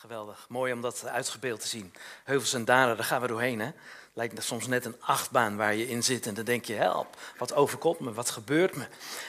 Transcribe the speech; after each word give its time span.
Geweldig. 0.00 0.46
Mooi 0.48 0.72
om 0.72 0.80
dat 0.80 1.06
uitgebeeld 1.06 1.60
te 1.60 1.68
zien. 1.68 1.94
Heuvels 2.24 2.54
en 2.54 2.64
dalen, 2.64 2.96
daar 2.96 3.04
gaan 3.04 3.20
we 3.20 3.26
doorheen. 3.26 3.60
Hè? 3.60 3.70
Lijkt 4.12 4.44
soms 4.44 4.66
net 4.66 4.84
een 4.84 4.96
achtbaan 5.00 5.56
waar 5.56 5.74
je 5.74 5.88
in 5.88 6.02
zit. 6.02 6.26
En 6.26 6.34
dan 6.34 6.44
denk 6.44 6.64
je, 6.64 6.74
help, 6.74 7.16
wat 7.38 7.54
overkomt 7.54 8.00
me, 8.00 8.12
wat 8.12 8.30
gebeurt 8.30 8.76
me? 8.76 8.86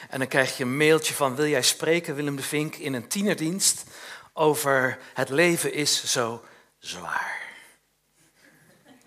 En 0.10 0.20
dan 0.20 0.28
krijg 0.28 0.58
je 0.58 0.64
een 0.64 0.78
mailtje 0.78 1.14
van, 1.14 1.36
wil 1.36 1.46
jij 1.46 1.62
spreken, 1.62 2.16
Willem 2.16 2.36
de 2.36 2.44
Vink, 2.44 2.76
in 2.76 2.94
een 2.94 3.08
tienerdienst 3.08 3.84
over 4.34 5.00
het 5.14 5.30
leven 5.30 5.74
is 5.74 6.04
zo 6.06 6.44
zwaar. 6.80 7.42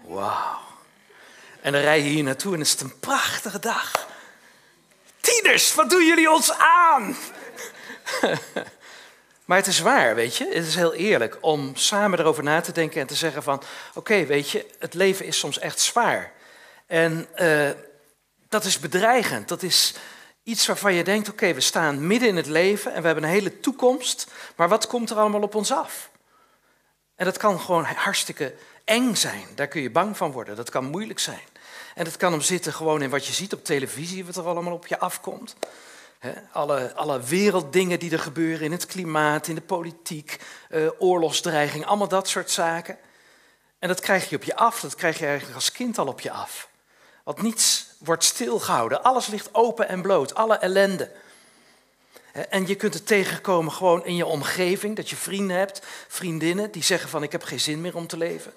Wauw. 0.00 0.60
En 1.60 1.72
dan 1.72 1.80
rij 1.80 2.02
je 2.02 2.08
hier 2.08 2.24
naartoe 2.24 2.52
en 2.54 2.58
het 2.58 2.68
is 2.68 2.80
een 2.80 2.98
prachtige 2.98 3.58
dag. 3.58 4.08
Tieners, 5.20 5.74
wat 5.74 5.90
doen 5.90 6.06
jullie 6.06 6.30
ons 6.30 6.52
aan? 6.52 7.16
Maar 9.44 9.56
het 9.56 9.66
is 9.66 9.80
waar, 9.80 10.14
weet 10.14 10.36
je. 10.36 10.44
Het 10.44 10.66
is 10.66 10.74
heel 10.74 10.94
eerlijk 10.94 11.38
om 11.40 11.76
samen 11.76 12.18
erover 12.18 12.42
na 12.42 12.60
te 12.60 12.72
denken 12.72 13.00
en 13.00 13.06
te 13.06 13.14
zeggen 13.14 13.42
van... 13.42 13.62
oké, 13.94 14.26
weet 14.26 14.50
je, 14.50 14.66
het 14.78 14.94
leven 14.94 15.26
is 15.26 15.38
soms 15.38 15.58
echt 15.58 15.80
zwaar. 15.80 16.32
En 16.86 17.26
uh, 17.40 17.70
dat 18.48 18.64
is 18.64 18.78
bedreigend. 18.78 19.48
Dat 19.48 19.62
is 19.62 19.94
iets 20.42 20.66
waarvan 20.66 20.94
je 20.94 21.04
denkt, 21.04 21.28
oké, 21.28 21.54
we 21.54 21.60
staan 21.60 22.06
midden 22.06 22.28
in 22.28 22.36
het 22.36 22.46
leven... 22.46 22.94
en 22.94 23.00
we 23.00 23.06
hebben 23.06 23.24
een 23.24 23.30
hele 23.30 23.60
toekomst. 23.60 24.26
Maar 24.56 24.68
wat 24.68 24.86
komt 24.86 25.10
er 25.10 25.16
allemaal 25.16 25.42
op 25.42 25.54
ons 25.54 25.72
af? 25.72 26.10
En 27.14 27.24
dat 27.24 27.36
kan 27.36 27.60
gewoon 27.60 27.84
hartstikke 27.84 28.54
eng 28.84 29.14
zijn. 29.14 29.46
Daar 29.54 29.68
kun 29.68 29.82
je 29.82 29.90
bang 29.90 30.16
van 30.16 30.32
worden. 30.32 30.56
Dat 30.56 30.70
kan 30.70 30.84
moeilijk 30.84 31.18
zijn. 31.18 31.42
En 31.94 32.04
dat 32.04 32.16
kan 32.16 32.32
hem 32.32 32.40
zitten 32.40 32.72
gewoon 32.72 33.02
in 33.02 33.10
wat 33.10 33.26
je 33.26 33.32
ziet 33.32 33.52
op 33.52 33.64
televisie... 33.64 34.24
wat 34.24 34.36
er 34.36 34.46
allemaal 34.46 34.72
op 34.72 34.86
je 34.86 34.98
afkomt 34.98 35.56
alle, 36.52 36.94
alle 36.94 37.20
werelddingen 37.20 37.98
die 37.98 38.12
er 38.12 38.18
gebeuren 38.18 38.64
in 38.64 38.72
het 38.72 38.86
klimaat, 38.86 39.48
in 39.48 39.54
de 39.54 39.60
politiek, 39.60 40.40
uh, 40.70 40.88
oorlogsdreiging, 40.98 41.86
allemaal 41.86 42.08
dat 42.08 42.28
soort 42.28 42.50
zaken. 42.50 42.98
En 43.78 43.88
dat 43.88 44.00
krijg 44.00 44.30
je 44.30 44.36
op 44.36 44.44
je 44.44 44.56
af, 44.56 44.80
dat 44.80 44.94
krijg 44.94 45.18
je 45.18 45.26
eigenlijk 45.26 45.54
als 45.54 45.72
kind 45.72 45.98
al 45.98 46.06
op 46.06 46.20
je 46.20 46.30
af. 46.30 46.68
Want 47.24 47.42
niets 47.42 47.86
wordt 47.98 48.24
stilgehouden, 48.24 49.02
alles 49.02 49.26
ligt 49.26 49.54
open 49.54 49.88
en 49.88 50.02
bloot, 50.02 50.34
alle 50.34 50.56
ellende. 50.56 51.10
En 52.32 52.66
je 52.66 52.74
kunt 52.74 52.94
het 52.94 53.06
tegenkomen 53.06 53.72
gewoon 53.72 54.04
in 54.04 54.16
je 54.16 54.26
omgeving, 54.26 54.96
dat 54.96 55.10
je 55.10 55.16
vrienden 55.16 55.56
hebt, 55.56 55.82
vriendinnen 56.08 56.70
die 56.70 56.82
zeggen 56.82 57.08
van 57.08 57.22
ik 57.22 57.32
heb 57.32 57.42
geen 57.42 57.60
zin 57.60 57.80
meer 57.80 57.96
om 57.96 58.06
te 58.06 58.16
leven. 58.16 58.52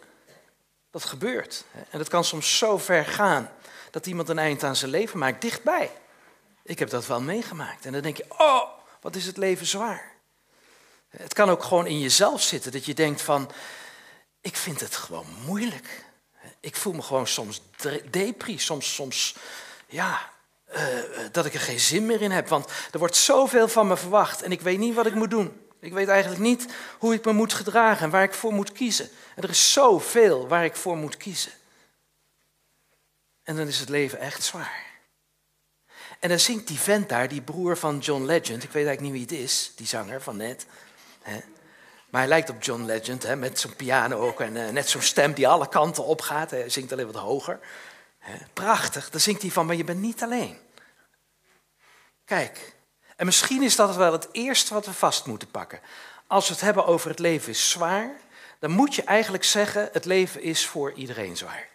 Dat 0.92 1.06
gebeurt. 1.06 1.64
En 1.90 1.98
dat 1.98 2.08
kan 2.08 2.24
soms 2.24 2.58
zo 2.58 2.78
ver 2.78 3.06
gaan 3.06 3.52
dat 3.92 4.06
iemand 4.06 4.30
een 4.30 4.40
eind 4.40 4.64
aan 4.64 4.76
zijn 4.76 4.92
leven 4.92 5.20
maakt, 5.20 5.42
dichtbij. 5.42 5.92
Ik 6.66 6.80
heb 6.80 6.90
dat 6.90 7.08
wel 7.08 7.22
meegemaakt. 7.22 7.86
En 7.86 7.92
dan 7.92 8.02
denk 8.02 8.18
je, 8.18 8.26
oh, 8.38 8.64
wat 9.02 9.16
is 9.16 9.26
het 9.26 9.38
leven 9.38 9.66
zwaar. 9.66 10.12
Het 11.10 11.34
kan 11.34 11.50
ook 11.50 11.64
gewoon 11.64 11.88
in 11.88 12.00
jezelf 12.00 12.42
zitten, 12.42 12.72
dat 12.72 12.86
je 12.86 12.94
denkt 12.94 13.22
van, 13.22 13.52
ik 14.42 14.56
vind 14.56 14.80
het 14.80 14.96
gewoon 14.96 15.26
moeilijk. 15.46 16.06
Ik 16.60 16.76
voel 16.76 16.94
me 16.94 17.02
gewoon 17.02 17.28
soms 17.28 17.62
depri, 18.10 18.60
soms, 18.60 18.94
soms 18.94 19.36
ja, 19.88 20.30
uh, 20.76 20.80
dat 21.32 21.46
ik 21.46 21.54
er 21.54 21.60
geen 21.60 21.80
zin 21.80 22.06
meer 22.06 22.22
in 22.22 22.32
heb. 22.32 22.48
Want 22.48 22.72
er 22.92 23.00
wordt 23.00 23.16
zoveel 23.16 23.68
van 23.68 23.88
me 23.88 23.98
verwacht 23.98 24.42
en 24.42 24.52
ik 24.52 24.62
weet 24.62 24.78
niet 24.78 24.96
wat 24.96 25.06
ik 25.06 25.16
moet 25.16 25.30
doen. 25.30 25.62
Ik 25.80 25.94
weet 25.94 26.08
eigenlijk 26.08 26.42
niet 26.42 26.66
hoe 27.00 27.14
ik 27.14 27.26
me 27.26 27.32
moet 27.32 27.54
gedragen 27.54 28.04
en 28.04 28.10
waar 28.10 28.24
ik 28.24 28.34
voor 28.34 28.54
moet 28.54 28.72
kiezen. 28.72 29.10
En 29.36 29.44
er 29.44 29.50
is 29.50 29.74
zoveel 29.74 30.48
waar 30.48 30.66
ik 30.66 30.76
voor 30.76 30.98
moet 30.98 31.18
kiezen. 31.18 31.52
En 33.44 33.56
dan 33.56 33.68
is 33.68 33.80
het 33.80 33.90
leven 33.90 34.20
echt 34.20 34.44
zwaar. 34.44 34.95
En 36.20 36.30
dan 36.30 36.40
zingt 36.40 36.68
die 36.68 36.80
vent 36.80 37.10
daar, 37.10 37.28
die 37.28 37.42
broer 37.42 37.78
van 37.78 38.00
John 38.00 38.24
Legend. 38.24 38.64
Ik 38.64 38.72
weet 38.72 38.86
eigenlijk 38.86 39.02
niet 39.02 39.12
wie 39.12 39.38
het 39.38 39.46
is, 39.46 39.72
die 39.76 39.88
zanger 39.88 40.22
van 40.22 40.38
net. 40.38 40.66
Hè? 41.22 41.40
Maar 42.10 42.22
hij 42.22 42.30
lijkt 42.30 42.50
op 42.50 42.64
John 42.64 42.84
Legend, 42.84 43.24
hè, 43.24 43.36
met 43.36 43.60
zo'n 43.60 43.76
piano 43.76 44.18
ook. 44.18 44.40
En 44.40 44.56
uh, 44.56 44.70
net 44.70 44.90
zo'n 44.90 45.02
stem 45.02 45.34
die 45.34 45.48
alle 45.48 45.70
kanten 45.70 46.06
opgaat. 46.06 46.52
Hij 46.52 46.70
zingt 46.70 46.92
alleen 46.92 47.12
wat 47.12 47.16
hoger. 47.16 47.60
Hè? 48.18 48.38
Prachtig. 48.54 49.10
Dan 49.10 49.20
zingt 49.20 49.42
hij 49.42 49.52
van, 49.52 49.66
maar 49.66 49.76
je 49.76 49.84
bent 49.84 50.02
niet 50.02 50.24
alleen. 50.24 50.58
Kijk, 52.26 52.76
en 53.16 53.26
misschien 53.26 53.64
is 53.64 53.76
dat 53.76 53.96
wel 53.96 54.12
het 54.12 54.28
eerste 54.32 54.74
wat 54.74 54.86
we 54.86 54.94
vast 54.94 55.26
moeten 55.26 55.52
pakken. 55.52 55.80
Als 56.28 56.48
we 56.48 56.54
het 56.54 56.64
hebben 56.64 56.86
over 56.86 57.10
het 57.10 57.20
leven 57.20 57.50
is 57.50 57.70
zwaar, 57.70 58.12
dan 58.60 58.72
moet 58.72 58.96
je 58.96 59.04
eigenlijk 59.04 59.44
zeggen, 59.44 59.90
het 59.92 60.06
leven 60.06 60.42
is 60.42 60.66
voor 60.66 60.94
iedereen 60.94 61.38
zwaar. 61.38 61.68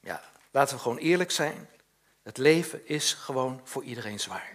Ja, 0.00 0.22
laten 0.50 0.76
we 0.76 0.82
gewoon 0.82 0.98
eerlijk 0.98 1.30
zijn. 1.30 1.68
Het 2.28 2.38
leven 2.38 2.86
is 2.86 3.12
gewoon 3.12 3.60
voor 3.64 3.84
iedereen 3.84 4.20
zwaar. 4.20 4.52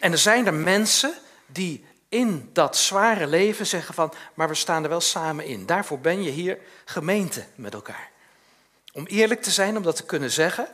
En 0.00 0.12
er 0.12 0.18
zijn 0.18 0.46
er 0.46 0.54
mensen 0.54 1.14
die 1.46 1.84
in 2.08 2.50
dat 2.52 2.76
zware 2.76 3.26
leven 3.26 3.66
zeggen 3.66 3.94
van, 3.94 4.12
maar 4.34 4.48
we 4.48 4.54
staan 4.54 4.82
er 4.82 4.88
wel 4.88 5.00
samen 5.00 5.44
in. 5.44 5.66
Daarvoor 5.66 5.98
ben 5.98 6.22
je 6.22 6.30
hier 6.30 6.58
gemeente 6.84 7.44
met 7.54 7.74
elkaar. 7.74 8.10
Om 8.92 9.06
eerlijk 9.06 9.42
te 9.42 9.50
zijn, 9.50 9.76
om 9.76 9.82
dat 9.82 9.96
te 9.96 10.04
kunnen 10.04 10.30
zeggen, 10.30 10.68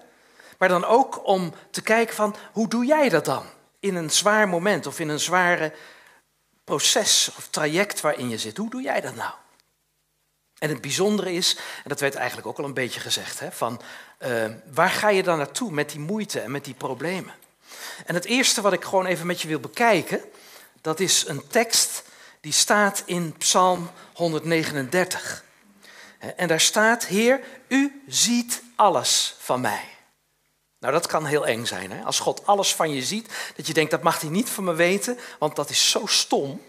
maar 0.59 0.69
dan 0.69 0.85
ook 0.85 1.27
om 1.27 1.55
te 1.71 1.83
kijken 1.83 2.15
van, 2.15 2.37
hoe 2.53 2.69
doe 2.69 2.85
jij 2.85 3.09
dat 3.09 3.25
dan? 3.25 3.47
In 3.81 3.95
een 3.95 4.11
zwaar 4.11 4.49
moment 4.49 4.87
of 4.87 5.01
in 5.01 5.09
een 5.09 5.21
zware 5.21 5.73
proces 6.65 7.31
of 7.37 7.49
traject 7.49 8.01
waarin 8.01 8.29
je 8.29 8.39
zit. 8.39 8.57
Hoe 8.57 8.71
doe 8.71 8.83
jij 8.83 9.01
dat 9.01 9.15
nou? 9.15 9.33
En 10.65 10.71
het 10.71 10.81
bijzondere 10.81 11.33
is, 11.33 11.57
en 11.57 11.89
dat 11.89 12.01
werd 12.01 12.15
eigenlijk 12.15 12.47
ook 12.47 12.59
al 12.59 12.65
een 12.65 12.75
beetje 12.75 13.01
gezegd, 13.01 13.41
hè, 13.41 13.53
van 13.53 13.81
uh, 14.27 14.45
waar 14.73 14.91
ga 14.91 15.09
je 15.09 15.23
dan 15.23 15.39
naartoe 15.39 15.71
met 15.71 15.91
die 15.91 16.01
moeite 16.01 16.41
en 16.41 16.51
met 16.51 16.65
die 16.65 16.75
problemen? 16.75 17.35
En 18.07 18.15
het 18.15 18.25
eerste 18.25 18.61
wat 18.61 18.73
ik 18.73 18.85
gewoon 18.85 19.07
even 19.07 19.27
met 19.27 19.41
je 19.41 19.49
wil 19.49 19.61
bekijken, 19.61 20.21
dat 20.81 21.01
is 21.01 21.25
een 21.27 21.47
tekst 21.47 22.03
die 22.41 22.53
staat 22.53 23.03
in 23.07 23.35
Psalm 23.39 23.91
139. 24.15 25.45
En 26.37 26.49
daar 26.49 26.61
staat, 26.61 27.07
Heer, 27.07 27.41
u 27.69 28.03
ziet 28.09 28.63
alles 28.77 29.35
van 29.39 29.61
mij. 29.61 29.85
Nou, 30.79 30.93
dat 30.93 31.07
kan 31.07 31.25
heel 31.25 31.47
eng 31.47 31.65
zijn. 31.65 31.91
Hè? 31.91 32.03
Als 32.03 32.19
God 32.19 32.47
alles 32.47 32.75
van 32.75 32.91
je 32.95 33.03
ziet, 33.03 33.33
dat 33.57 33.67
je 33.67 33.73
denkt, 33.75 33.91
dat 33.91 34.03
mag 34.03 34.21
hij 34.21 34.31
niet 34.31 34.49
van 34.49 34.65
me 34.65 34.75
weten, 34.75 35.19
want 35.39 35.57
dat 35.57 35.71
is 35.71 35.91
zo 35.91 36.07
stom. 36.07 36.61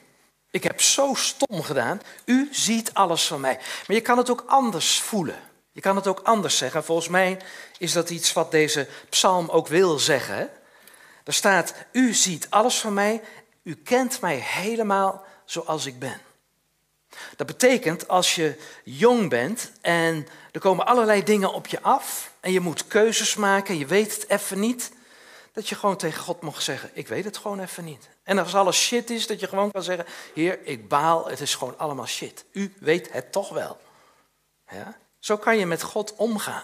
Ik 0.55 0.63
heb 0.63 0.81
zo 0.81 1.13
stom 1.13 1.63
gedaan. 1.63 2.01
U 2.25 2.47
ziet 2.51 2.93
alles 2.93 3.27
van 3.27 3.39
mij. 3.39 3.59
Maar 3.87 3.95
je 3.95 4.01
kan 4.01 4.17
het 4.17 4.29
ook 4.29 4.43
anders 4.47 4.99
voelen. 4.99 5.39
Je 5.71 5.81
kan 5.81 5.95
het 5.95 6.07
ook 6.07 6.19
anders 6.23 6.57
zeggen. 6.57 6.83
Volgens 6.83 7.07
mij 7.07 7.41
is 7.77 7.91
dat 7.91 8.09
iets 8.09 8.33
wat 8.33 8.51
deze 8.51 8.87
psalm 9.09 9.49
ook 9.49 9.67
wil 9.67 9.99
zeggen. 9.99 10.49
Er 11.23 11.33
staat, 11.33 11.73
u 11.91 12.13
ziet 12.13 12.47
alles 12.49 12.79
van 12.79 12.93
mij. 12.93 13.21
U 13.63 13.75
kent 13.75 14.21
mij 14.21 14.35
helemaal 14.35 15.25
zoals 15.45 15.85
ik 15.85 15.99
ben. 15.99 16.21
Dat 17.35 17.47
betekent 17.47 18.07
als 18.07 18.35
je 18.35 18.59
jong 18.83 19.29
bent 19.29 19.71
en 19.81 20.27
er 20.51 20.59
komen 20.59 20.85
allerlei 20.85 21.23
dingen 21.23 21.53
op 21.53 21.67
je 21.67 21.81
af 21.81 22.31
en 22.39 22.51
je 22.51 22.59
moet 22.59 22.87
keuzes 22.87 23.35
maken, 23.35 23.77
je 23.77 23.85
weet 23.85 24.15
het 24.15 24.29
even 24.29 24.59
niet, 24.59 24.91
dat 25.55 25.69
je 25.69 25.75
gewoon 25.75 25.97
tegen 25.97 26.21
God 26.21 26.41
mag 26.41 26.61
zeggen, 26.61 26.89
ik 26.93 27.07
weet 27.07 27.23
het 27.23 27.37
gewoon 27.37 27.59
even 27.59 27.83
niet. 27.83 28.09
En 28.23 28.37
als 28.37 28.55
alles 28.55 28.81
shit 28.81 29.09
is, 29.09 29.27
dat 29.27 29.39
je 29.39 29.47
gewoon 29.47 29.71
kan 29.71 29.83
zeggen, 29.83 30.05
Heer, 30.33 30.59
ik 30.63 30.87
baal, 30.87 31.27
het 31.27 31.39
is 31.39 31.55
gewoon 31.55 31.77
allemaal 31.77 32.05
shit. 32.05 32.45
U 32.51 32.73
weet 32.79 33.11
het 33.11 33.31
toch 33.31 33.49
wel. 33.49 33.77
Ja? 34.69 34.97
Zo 35.19 35.37
kan 35.37 35.57
je 35.57 35.65
met 35.65 35.81
God 35.81 36.15
omgaan. 36.15 36.63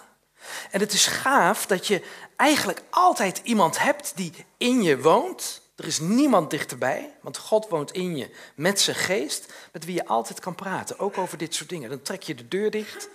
En 0.71 0.79
het 0.79 0.93
is 0.93 1.05
gaaf 1.05 1.65
dat 1.65 1.87
je 1.87 2.01
eigenlijk 2.35 2.81
altijd 2.89 3.41
iemand 3.43 3.79
hebt 3.79 4.11
die 4.15 4.45
in 4.57 4.81
je 4.81 5.01
woont. 5.01 5.61
Er 5.75 5.85
is 5.85 5.99
niemand 5.99 6.49
dichterbij, 6.49 7.13
want 7.21 7.37
God 7.37 7.69
woont 7.69 7.91
in 7.91 8.17
je 8.17 8.35
met 8.55 8.79
zijn 8.79 8.95
geest, 8.95 9.53
met 9.71 9.85
wie 9.85 9.95
je 9.95 10.07
altijd 10.07 10.39
kan 10.39 10.55
praten, 10.55 10.99
ook 10.99 11.17
over 11.17 11.37
dit 11.37 11.55
soort 11.55 11.69
dingen. 11.69 11.89
Dan 11.89 12.01
trek 12.01 12.23
je 12.23 12.35
de 12.35 12.47
deur 12.47 12.71
dicht, 12.71 13.09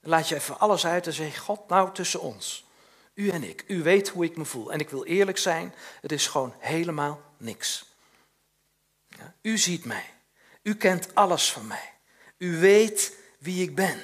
laat 0.00 0.28
je 0.28 0.34
even 0.34 0.58
alles 0.58 0.86
uit 0.86 1.06
en 1.06 1.12
zeg 1.12 1.38
God, 1.38 1.68
nou 1.68 1.92
tussen 1.92 2.20
ons. 2.20 2.66
U 3.18 3.28
en 3.28 3.44
ik, 3.44 3.64
u 3.66 3.82
weet 3.82 4.08
hoe 4.08 4.24
ik 4.24 4.36
me 4.36 4.44
voel. 4.44 4.72
En 4.72 4.78
ik 4.78 4.90
wil 4.90 5.04
eerlijk 5.04 5.38
zijn, 5.38 5.74
het 6.00 6.12
is 6.12 6.26
gewoon 6.26 6.54
helemaal 6.58 7.20
niks. 7.36 7.84
Ja, 9.08 9.34
u 9.42 9.58
ziet 9.58 9.84
mij. 9.84 10.04
U 10.62 10.74
kent 10.74 11.14
alles 11.14 11.52
van 11.52 11.66
mij. 11.66 11.92
U 12.36 12.58
weet 12.58 13.12
wie 13.38 13.62
ik 13.62 13.74
ben. 13.74 14.00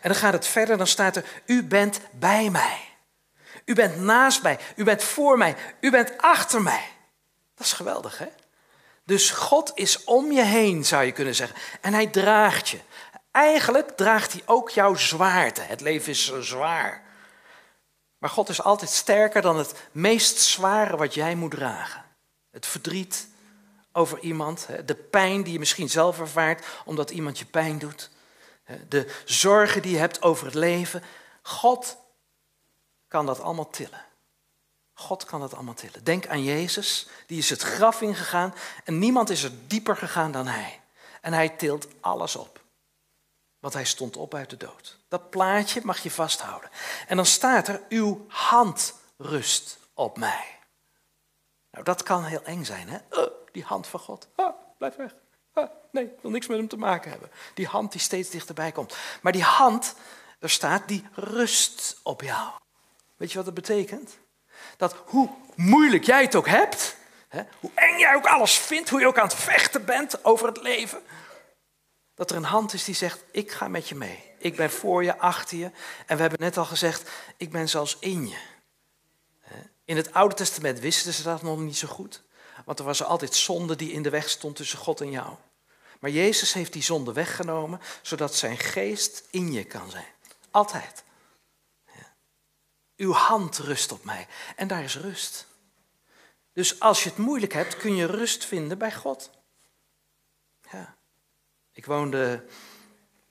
En 0.00 0.10
dan 0.10 0.14
gaat 0.14 0.32
het 0.32 0.46
verder, 0.46 0.76
dan 0.76 0.86
staat 0.86 1.16
er, 1.16 1.24
u 1.46 1.62
bent 1.62 2.00
bij 2.10 2.50
mij. 2.50 2.80
U 3.64 3.74
bent 3.74 4.00
naast 4.00 4.42
mij, 4.42 4.58
u 4.76 4.84
bent 4.84 5.02
voor 5.02 5.38
mij, 5.38 5.56
u 5.80 5.90
bent 5.90 6.18
achter 6.18 6.62
mij. 6.62 6.88
Dat 7.54 7.66
is 7.66 7.72
geweldig, 7.72 8.18
hè? 8.18 8.28
Dus 9.04 9.30
God 9.30 9.72
is 9.74 10.04
om 10.04 10.32
je 10.32 10.44
heen, 10.44 10.84
zou 10.84 11.04
je 11.04 11.12
kunnen 11.12 11.34
zeggen. 11.34 11.56
En 11.80 11.94
hij 11.94 12.06
draagt 12.06 12.68
je. 12.68 12.78
Eigenlijk 13.30 13.96
draagt 13.96 14.32
hij 14.32 14.42
ook 14.44 14.70
jouw 14.70 14.94
zwaarte. 14.94 15.60
Het 15.60 15.80
leven 15.80 16.12
is 16.12 16.40
zwaar. 16.40 17.05
Maar 18.18 18.30
God 18.30 18.48
is 18.48 18.62
altijd 18.62 18.90
sterker 18.90 19.42
dan 19.42 19.58
het 19.58 19.74
meest 19.92 20.38
zware 20.38 20.96
wat 20.96 21.14
jij 21.14 21.34
moet 21.34 21.50
dragen. 21.50 22.04
Het 22.50 22.66
verdriet 22.66 23.28
over 23.92 24.20
iemand, 24.20 24.66
de 24.84 24.94
pijn 24.94 25.42
die 25.42 25.52
je 25.52 25.58
misschien 25.58 25.90
zelf 25.90 26.20
ervaart 26.20 26.66
omdat 26.84 27.10
iemand 27.10 27.38
je 27.38 27.44
pijn 27.44 27.78
doet, 27.78 28.10
de 28.88 29.12
zorgen 29.24 29.82
die 29.82 29.92
je 29.92 29.98
hebt 29.98 30.22
over 30.22 30.46
het 30.46 30.54
leven. 30.54 31.02
God 31.42 31.96
kan 33.08 33.26
dat 33.26 33.40
allemaal 33.40 33.70
tillen. 33.70 34.04
God 34.94 35.24
kan 35.24 35.40
dat 35.40 35.54
allemaal 35.54 35.74
tillen. 35.74 36.04
Denk 36.04 36.26
aan 36.26 36.44
Jezus, 36.44 37.08
die 37.26 37.38
is 37.38 37.50
het 37.50 37.62
graf 37.62 38.00
ingegaan 38.00 38.54
en 38.84 38.98
niemand 38.98 39.30
is 39.30 39.42
er 39.42 39.52
dieper 39.66 39.96
gegaan 39.96 40.32
dan 40.32 40.46
hij. 40.46 40.80
En 41.20 41.32
hij 41.32 41.48
tilt 41.48 41.86
alles 42.00 42.36
op. 42.36 42.55
Want 43.60 43.74
hij 43.74 43.84
stond 43.84 44.16
op 44.16 44.34
uit 44.34 44.50
de 44.50 44.56
dood. 44.56 44.98
Dat 45.08 45.30
plaatje 45.30 45.80
mag 45.84 45.98
je 45.98 46.10
vasthouden. 46.10 46.70
En 47.06 47.16
dan 47.16 47.26
staat 47.26 47.68
er, 47.68 47.82
uw 47.88 48.24
hand 48.28 48.94
rust 49.16 49.78
op 49.94 50.18
mij. 50.18 50.58
Nou, 51.70 51.84
dat 51.84 52.02
kan 52.02 52.24
heel 52.24 52.42
eng 52.44 52.64
zijn, 52.64 52.88
hè? 52.88 52.98
Uh, 53.10 53.26
die 53.52 53.64
hand 53.64 53.86
van 53.86 54.00
God. 54.00 54.28
Ah, 54.34 54.54
blijf 54.78 54.96
weg. 54.96 55.14
Ah, 55.52 55.70
nee, 55.90 56.04
ik 56.04 56.20
wil 56.20 56.30
niks 56.30 56.46
met 56.46 56.58
hem 56.58 56.68
te 56.68 56.76
maken 56.76 57.10
hebben. 57.10 57.30
Die 57.54 57.66
hand 57.66 57.92
die 57.92 58.00
steeds 58.00 58.30
dichterbij 58.30 58.72
komt. 58.72 58.96
Maar 59.22 59.32
die 59.32 59.42
hand, 59.42 59.94
er 60.38 60.50
staat, 60.50 60.88
die 60.88 61.08
rust 61.12 62.00
op 62.02 62.22
jou. 62.22 62.50
Weet 63.16 63.30
je 63.30 63.36
wat 63.36 63.44
dat 63.44 63.54
betekent? 63.54 64.18
Dat 64.76 64.96
hoe 65.04 65.28
moeilijk 65.54 66.04
jij 66.04 66.22
het 66.22 66.34
ook 66.34 66.48
hebt, 66.48 66.96
hè, 67.28 67.42
hoe 67.60 67.70
eng 67.74 67.98
jij 67.98 68.14
ook 68.14 68.26
alles 68.26 68.58
vindt, 68.58 68.88
hoe 68.88 69.00
je 69.00 69.06
ook 69.06 69.18
aan 69.18 69.28
het 69.28 69.36
vechten 69.36 69.84
bent 69.84 70.24
over 70.24 70.46
het 70.46 70.62
leven, 70.62 71.02
dat 72.16 72.30
er 72.30 72.36
een 72.36 72.44
hand 72.44 72.72
is 72.72 72.84
die 72.84 72.94
zegt, 72.94 73.24
ik 73.30 73.52
ga 73.52 73.68
met 73.68 73.88
je 73.88 73.94
mee. 73.94 74.24
Ik 74.38 74.56
ben 74.56 74.70
voor 74.70 75.04
je, 75.04 75.18
achter 75.18 75.58
je. 75.58 75.70
En 76.06 76.16
we 76.16 76.22
hebben 76.22 76.40
net 76.40 76.56
al 76.56 76.64
gezegd, 76.64 77.10
ik 77.36 77.50
ben 77.50 77.68
zelfs 77.68 77.96
in 78.00 78.28
je. 78.28 78.38
In 79.84 79.96
het 79.96 80.12
Oude 80.12 80.34
Testament 80.34 80.80
wisten 80.80 81.12
ze 81.12 81.22
dat 81.22 81.42
nog 81.42 81.58
niet 81.58 81.76
zo 81.76 81.88
goed. 81.88 82.22
Want 82.64 82.78
er 82.78 82.84
was 82.84 83.02
altijd 83.02 83.34
zonde 83.34 83.76
die 83.76 83.92
in 83.92 84.02
de 84.02 84.10
weg 84.10 84.28
stond 84.28 84.56
tussen 84.56 84.78
God 84.78 85.00
en 85.00 85.10
jou. 85.10 85.36
Maar 86.00 86.10
Jezus 86.10 86.52
heeft 86.52 86.72
die 86.72 86.82
zonde 86.82 87.12
weggenomen, 87.12 87.80
zodat 88.02 88.34
zijn 88.34 88.58
geest 88.58 89.22
in 89.30 89.52
je 89.52 89.64
kan 89.64 89.90
zijn. 89.90 90.12
Altijd. 90.50 91.04
Uw 92.96 93.12
hand 93.12 93.58
rust 93.58 93.92
op 93.92 94.04
mij. 94.04 94.26
En 94.56 94.68
daar 94.68 94.84
is 94.84 94.96
rust. 94.96 95.46
Dus 96.52 96.80
als 96.80 97.02
je 97.02 97.08
het 97.08 97.18
moeilijk 97.18 97.52
hebt, 97.52 97.76
kun 97.76 97.94
je 97.94 98.06
rust 98.06 98.44
vinden 98.44 98.78
bij 98.78 98.92
God. 98.92 99.30
Ja. 100.72 100.95
Ik 101.76 101.86
woonde 101.86 102.44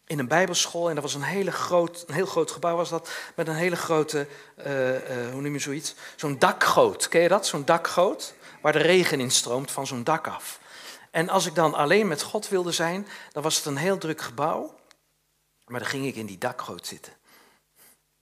in 0.06 0.20
een 0.20 0.28
bijbelschool 0.28 0.90
en 0.90 0.96
dat 0.96 1.04
was 1.04 1.14
een, 1.14 1.22
hele 1.22 1.52
groot, 1.52 2.04
een 2.08 2.14
heel 2.14 2.26
groot 2.26 2.52
gebouw 2.52 2.76
was 2.76 2.90
dat, 2.90 3.10
met 3.36 3.48
een 3.48 3.56
hele 3.56 3.76
grote, 3.76 4.28
uh, 4.58 4.94
uh, 4.94 5.32
hoe 5.32 5.42
noem 5.42 5.54
je 5.54 5.60
zoiets? 5.60 5.96
Zo'n 6.16 6.40
dakgoot, 6.40 7.08
ken 7.08 7.22
je 7.22 7.28
dat? 7.28 7.48
Zo'n 7.48 7.66
dakgoot, 7.66 8.34
waar 8.62 8.72
de 8.72 8.80
regen 8.80 9.20
in 9.20 9.32
stroomt 9.32 9.72
van 9.72 9.88
zo'n 9.88 10.04
dak 10.04 10.28
af. 10.28 10.60
En 11.12 11.30
als 11.30 11.46
ik 11.46 11.56
dan 11.56 11.74
alleen 11.74 12.08
met 12.08 12.22
God 12.22 12.50
wilde 12.50 12.72
zijn, 12.72 13.08
dan 13.32 13.44
was 13.44 13.56
het 13.56 13.66
een 13.66 13.78
heel 13.78 13.98
druk 13.98 14.22
gebouw, 14.22 14.80
maar 15.66 15.80
dan 15.80 15.90
ging 15.90 16.06
ik 16.06 16.16
in 16.16 16.26
die 16.26 16.38
dakgoot 16.38 16.88
zitten. 16.88 17.14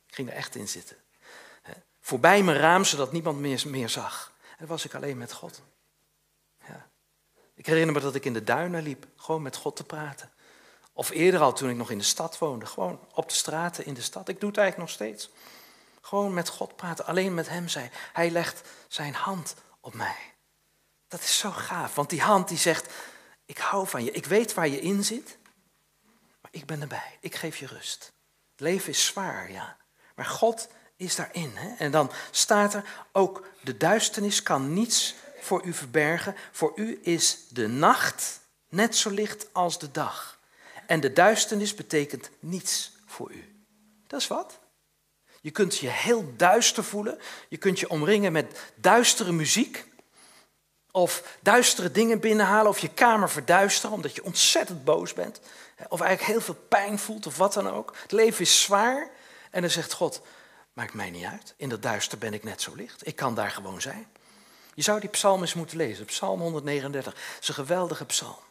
Ik 0.07 0.15
ging 0.15 0.29
er 0.29 0.35
echt 0.35 0.55
in 0.55 0.67
zitten. 0.67 0.97
Voorbij 2.01 2.43
mijn 2.43 2.57
raam, 2.57 2.83
zodat 2.83 3.11
niemand 3.11 3.39
meer, 3.39 3.63
meer 3.65 3.89
zag. 3.89 4.31
En 4.41 4.55
dan 4.57 4.67
was 4.67 4.85
ik 4.85 4.95
alleen 4.95 5.17
met 5.17 5.33
God. 5.33 5.61
Ik 7.63 7.69
herinner 7.69 7.93
me 7.93 8.01
dat 8.01 8.15
ik 8.15 8.25
in 8.25 8.33
de 8.33 8.43
duinen 8.43 8.83
liep, 8.83 9.05
gewoon 9.15 9.41
met 9.41 9.55
God 9.55 9.75
te 9.75 9.83
praten. 9.83 10.31
Of 10.93 11.09
eerder 11.09 11.39
al 11.41 11.53
toen 11.53 11.69
ik 11.69 11.75
nog 11.75 11.91
in 11.91 11.97
de 11.97 12.03
stad 12.03 12.37
woonde, 12.37 12.65
gewoon 12.65 12.99
op 13.13 13.29
de 13.29 13.35
straten 13.35 13.85
in 13.85 13.93
de 13.93 14.01
stad. 14.01 14.27
Ik 14.27 14.39
doe 14.39 14.49
het 14.49 14.57
eigenlijk 14.57 14.89
nog 14.89 14.99
steeds. 14.99 15.29
Gewoon 16.01 16.33
met 16.33 16.49
God 16.49 16.75
praten, 16.75 17.05
alleen 17.05 17.33
met 17.33 17.49
Hem 17.49 17.67
zijn. 17.67 17.91
Hij 18.13 18.29
legt 18.29 18.69
zijn 18.87 19.13
hand 19.13 19.55
op 19.79 19.93
mij. 19.93 20.33
Dat 21.07 21.19
is 21.19 21.37
zo 21.37 21.51
gaaf, 21.51 21.95
want 21.95 22.09
die 22.09 22.21
hand 22.21 22.47
die 22.47 22.57
zegt, 22.57 22.93
ik 23.45 23.57
hou 23.57 23.87
van 23.87 24.03
je, 24.03 24.11
ik 24.11 24.25
weet 24.25 24.53
waar 24.53 24.67
je 24.67 24.79
in 24.79 25.03
zit, 25.03 25.37
maar 26.41 26.51
ik 26.51 26.65
ben 26.65 26.81
erbij, 26.81 27.17
ik 27.19 27.35
geef 27.35 27.57
je 27.57 27.67
rust. 27.67 28.13
Het 28.51 28.59
leven 28.59 28.89
is 28.89 29.05
zwaar, 29.05 29.51
ja, 29.51 29.77
maar 30.15 30.25
God 30.25 30.67
is 30.95 31.15
daarin. 31.15 31.51
Hè? 31.55 31.75
En 31.75 31.91
dan 31.91 32.11
staat 32.31 32.73
er 32.73 32.83
ook, 33.11 33.47
de 33.61 33.77
duisternis 33.77 34.43
kan 34.43 34.73
niets 34.73 35.15
voor 35.43 35.65
u 35.65 35.73
verbergen, 35.73 36.35
voor 36.51 36.71
u 36.75 36.99
is 37.01 37.37
de 37.49 37.67
nacht 37.67 38.39
net 38.69 38.95
zo 38.95 39.09
licht 39.09 39.47
als 39.51 39.79
de 39.79 39.91
dag. 39.91 40.39
En 40.85 40.99
de 40.99 41.13
duisternis 41.13 41.75
betekent 41.75 42.29
niets 42.39 42.91
voor 43.05 43.31
u. 43.31 43.65
Dat 44.07 44.21
is 44.21 44.27
wat. 44.27 44.59
Je 45.41 45.51
kunt 45.51 45.77
je 45.77 45.89
heel 45.89 46.33
duister 46.37 46.83
voelen. 46.83 47.19
Je 47.49 47.57
kunt 47.57 47.79
je 47.79 47.89
omringen 47.89 48.31
met 48.31 48.71
duistere 48.75 49.31
muziek. 49.31 49.85
Of 50.91 51.37
duistere 51.41 51.91
dingen 51.91 52.19
binnenhalen. 52.19 52.69
Of 52.69 52.79
je 52.79 52.89
kamer 52.89 53.29
verduisteren 53.29 53.95
omdat 53.95 54.15
je 54.15 54.23
ontzettend 54.23 54.83
boos 54.83 55.13
bent. 55.13 55.39
Of 55.89 56.01
eigenlijk 56.01 56.31
heel 56.31 56.41
veel 56.41 56.65
pijn 56.67 56.99
voelt 56.99 57.25
of 57.25 57.37
wat 57.37 57.53
dan 57.53 57.69
ook. 57.69 57.95
Het 58.01 58.11
leven 58.11 58.41
is 58.41 58.61
zwaar. 58.61 59.09
En 59.51 59.61
dan 59.61 59.69
zegt 59.69 59.93
God, 59.93 60.21
maakt 60.73 60.93
mij 60.93 61.09
niet 61.09 61.25
uit. 61.25 61.53
In 61.57 61.69
dat 61.69 61.81
duister 61.81 62.17
ben 62.17 62.33
ik 62.33 62.43
net 62.43 62.61
zo 62.61 62.75
licht. 62.75 63.07
Ik 63.07 63.15
kan 63.15 63.35
daar 63.35 63.51
gewoon 63.51 63.81
zijn. 63.81 64.07
Je 64.73 64.81
zou 64.81 64.99
die 64.99 65.09
psalm 65.09 65.41
eens 65.41 65.53
moeten 65.53 65.77
lezen. 65.77 66.05
Psalm 66.05 66.39
139. 66.39 67.13
Het 67.13 67.41
is 67.41 67.47
een 67.47 67.53
geweldige 67.53 68.05
psalm 68.05 68.43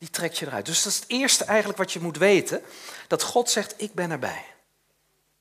die 0.00 0.10
trek 0.10 0.32
je 0.32 0.46
eruit. 0.46 0.66
Dus 0.66 0.82
dat 0.82 0.92
is 0.92 0.98
het 0.98 1.08
eerste 1.08 1.44
eigenlijk 1.44 1.78
wat 1.78 1.92
je 1.92 2.00
moet 2.00 2.16
weten. 2.16 2.62
Dat 3.06 3.22
God 3.22 3.50
zegt, 3.50 3.74
ik 3.76 3.94
ben 3.94 4.10
erbij. 4.10 4.44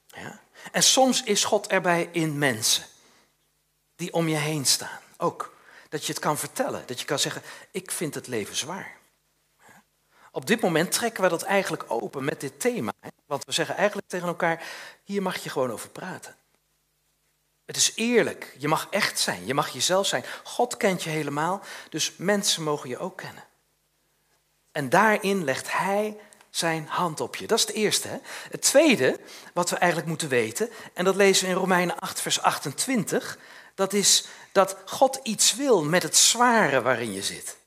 Ja? 0.07 0.41
En 0.71 0.83
soms 0.83 1.24
is 1.24 1.44
God 1.44 1.68
erbij 1.68 2.09
in 2.12 2.38
mensen. 2.38 2.86
Die 3.95 4.13
om 4.13 4.27
je 4.27 4.36
heen 4.36 4.65
staan. 4.65 5.00
Ook. 5.18 5.56
Dat 5.89 6.06
je 6.06 6.12
het 6.13 6.21
kan 6.21 6.38
vertellen. 6.38 6.83
Dat 6.86 7.00
je 7.00 7.06
kan 7.06 7.19
zeggen, 7.19 7.41
ik 7.71 7.91
vind 7.91 8.15
het 8.15 8.27
leven 8.27 8.56
zwaar. 8.56 8.97
Op 10.31 10.45
dit 10.45 10.62
moment 10.62 10.91
trekken 10.91 11.24
we 11.24 11.30
dat 11.30 11.44
eigenlijk 11.44 11.86
open 11.88 12.25
met 12.25 12.41
dit 12.41 12.59
thema. 12.59 12.94
Want 13.25 13.45
we 13.45 13.51
zeggen 13.51 13.75
eigenlijk 13.75 14.07
tegen 14.07 14.27
elkaar, 14.27 14.63
hier 15.03 15.21
mag 15.21 15.38
je 15.38 15.50
gewoon 15.50 15.71
over 15.71 15.89
praten. 15.89 16.36
Het 17.69 17.77
is 17.77 17.92
eerlijk. 17.95 18.56
Je 18.57 18.68
mag 18.68 18.88
echt 18.89 19.19
zijn. 19.19 19.45
Je 19.45 19.54
mag 19.54 19.69
jezelf 19.69 20.07
zijn. 20.07 20.25
God 20.44 20.77
kent 20.77 21.04
je 21.04 21.10
helemaal. 21.10 21.62
Dus 21.89 22.13
mensen 22.18 22.63
mogen 22.63 22.89
je 22.89 22.98
ook 22.98 23.18
kennen. 23.18 23.44
En 24.71 24.89
daarin 24.89 25.44
legt 25.44 25.71
hij 25.71 26.18
zijn 26.50 26.88
hand 26.88 27.21
op 27.21 27.36
je. 27.36 27.48
Dat 27.48 27.57
is 27.60 27.66
het 27.66 27.75
eerste. 27.75 28.07
Hè? 28.07 28.18
Het 28.50 28.62
tweede, 28.62 29.19
wat 29.54 29.69
we 29.69 29.75
eigenlijk 29.75 30.10
moeten 30.10 30.30
weten, 30.30 30.69
en 30.94 31.06
dat 31.06 31.16
lezen 31.16 31.45
we 31.45 31.51
in 31.51 31.57
Romeinen 31.57 32.00
8, 32.00 32.21
vers 32.21 32.42
28, 32.42 33.38
dat 33.75 33.94
is 33.94 34.27
dat 34.51 34.75
God 34.86 35.19
iets 35.24 35.56
wil 35.56 35.83
met 35.83 36.04
het 36.04 36.18
zware 36.18 36.81
waarin 36.81 37.13
je 37.13 37.24
zit. 37.24 37.57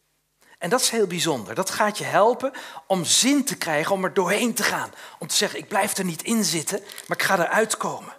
En 0.59 0.71
dat 0.71 0.81
is 0.81 0.91
heel 0.91 1.07
bijzonder. 1.07 1.55
Dat 1.55 1.71
gaat 1.71 1.99
je 1.99 2.05
helpen 2.05 2.53
om 2.87 3.05
zin 3.05 3.45
te 3.45 3.57
krijgen, 3.57 3.95
om 3.95 4.05
er 4.05 4.15
doorheen 4.15 4.55
te 4.55 4.63
gaan. 4.63 4.93
Om 5.19 5.27
te 5.27 5.37
zeggen, 5.37 5.59
ik 5.59 5.69
blijf 5.69 5.97
er 5.97 6.05
niet 6.05 6.23
in 6.23 6.45
zitten, 6.45 6.81
maar 7.07 7.17
ik 7.17 7.25
ga 7.25 7.39
eruit 7.39 7.77
komen. 7.77 8.13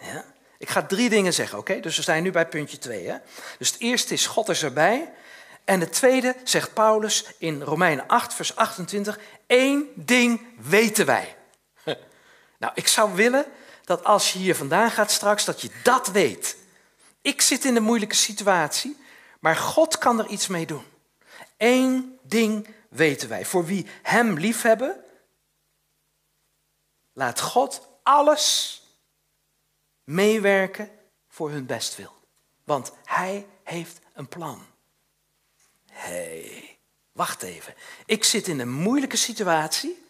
Ja? 0.00 0.29
Ik 0.60 0.70
ga 0.70 0.82
drie 0.82 1.08
dingen 1.08 1.32
zeggen, 1.32 1.58
oké? 1.58 1.80
Dus 1.80 1.96
we 1.96 2.02
zijn 2.02 2.22
nu 2.22 2.30
bij 2.30 2.46
puntje 2.48 2.78
twee. 2.78 3.08
Hè? 3.08 3.16
Dus 3.58 3.72
het 3.72 3.80
eerste 3.80 4.14
is, 4.14 4.26
God 4.26 4.48
is 4.48 4.62
erbij. 4.62 5.12
En 5.64 5.80
het 5.80 5.92
tweede 5.92 6.36
zegt 6.44 6.74
Paulus 6.74 7.24
in 7.38 7.62
Romeinen 7.62 8.06
8, 8.06 8.34
vers 8.34 8.56
28, 8.56 9.18
één 9.46 9.88
ding 9.94 10.46
weten 10.58 11.06
wij. 11.06 11.36
Nou, 12.58 12.72
ik 12.74 12.86
zou 12.88 13.14
willen 13.14 13.44
dat 13.84 14.04
als 14.04 14.32
je 14.32 14.38
hier 14.38 14.56
vandaan 14.56 14.90
gaat 14.90 15.10
straks, 15.10 15.44
dat 15.44 15.60
je 15.60 15.70
dat 15.82 16.08
weet. 16.08 16.56
Ik 17.20 17.40
zit 17.40 17.64
in 17.64 17.76
een 17.76 17.82
moeilijke 17.82 18.14
situatie, 18.14 18.96
maar 19.38 19.56
God 19.56 19.98
kan 19.98 20.18
er 20.18 20.26
iets 20.26 20.46
mee 20.46 20.66
doen. 20.66 20.84
Eén 21.56 22.18
ding 22.22 22.68
weten 22.88 23.28
wij. 23.28 23.44
Voor 23.44 23.64
wie 23.64 23.86
Hem 24.02 24.38
liefhebben, 24.38 25.04
laat 27.12 27.40
God 27.40 27.88
alles 28.02 28.80
meewerken 30.10 30.90
voor 31.28 31.50
hun 31.50 31.66
bestwil. 31.66 32.14
Want 32.64 32.92
Hij 33.04 33.46
heeft 33.62 33.98
een 34.12 34.28
plan 34.28 34.66
hey, 36.00 36.78
wacht 37.12 37.42
even. 37.42 37.74
Ik 38.06 38.24
zit 38.24 38.48
in 38.48 38.60
een 38.60 38.72
moeilijke 38.72 39.16
situatie 39.16 40.04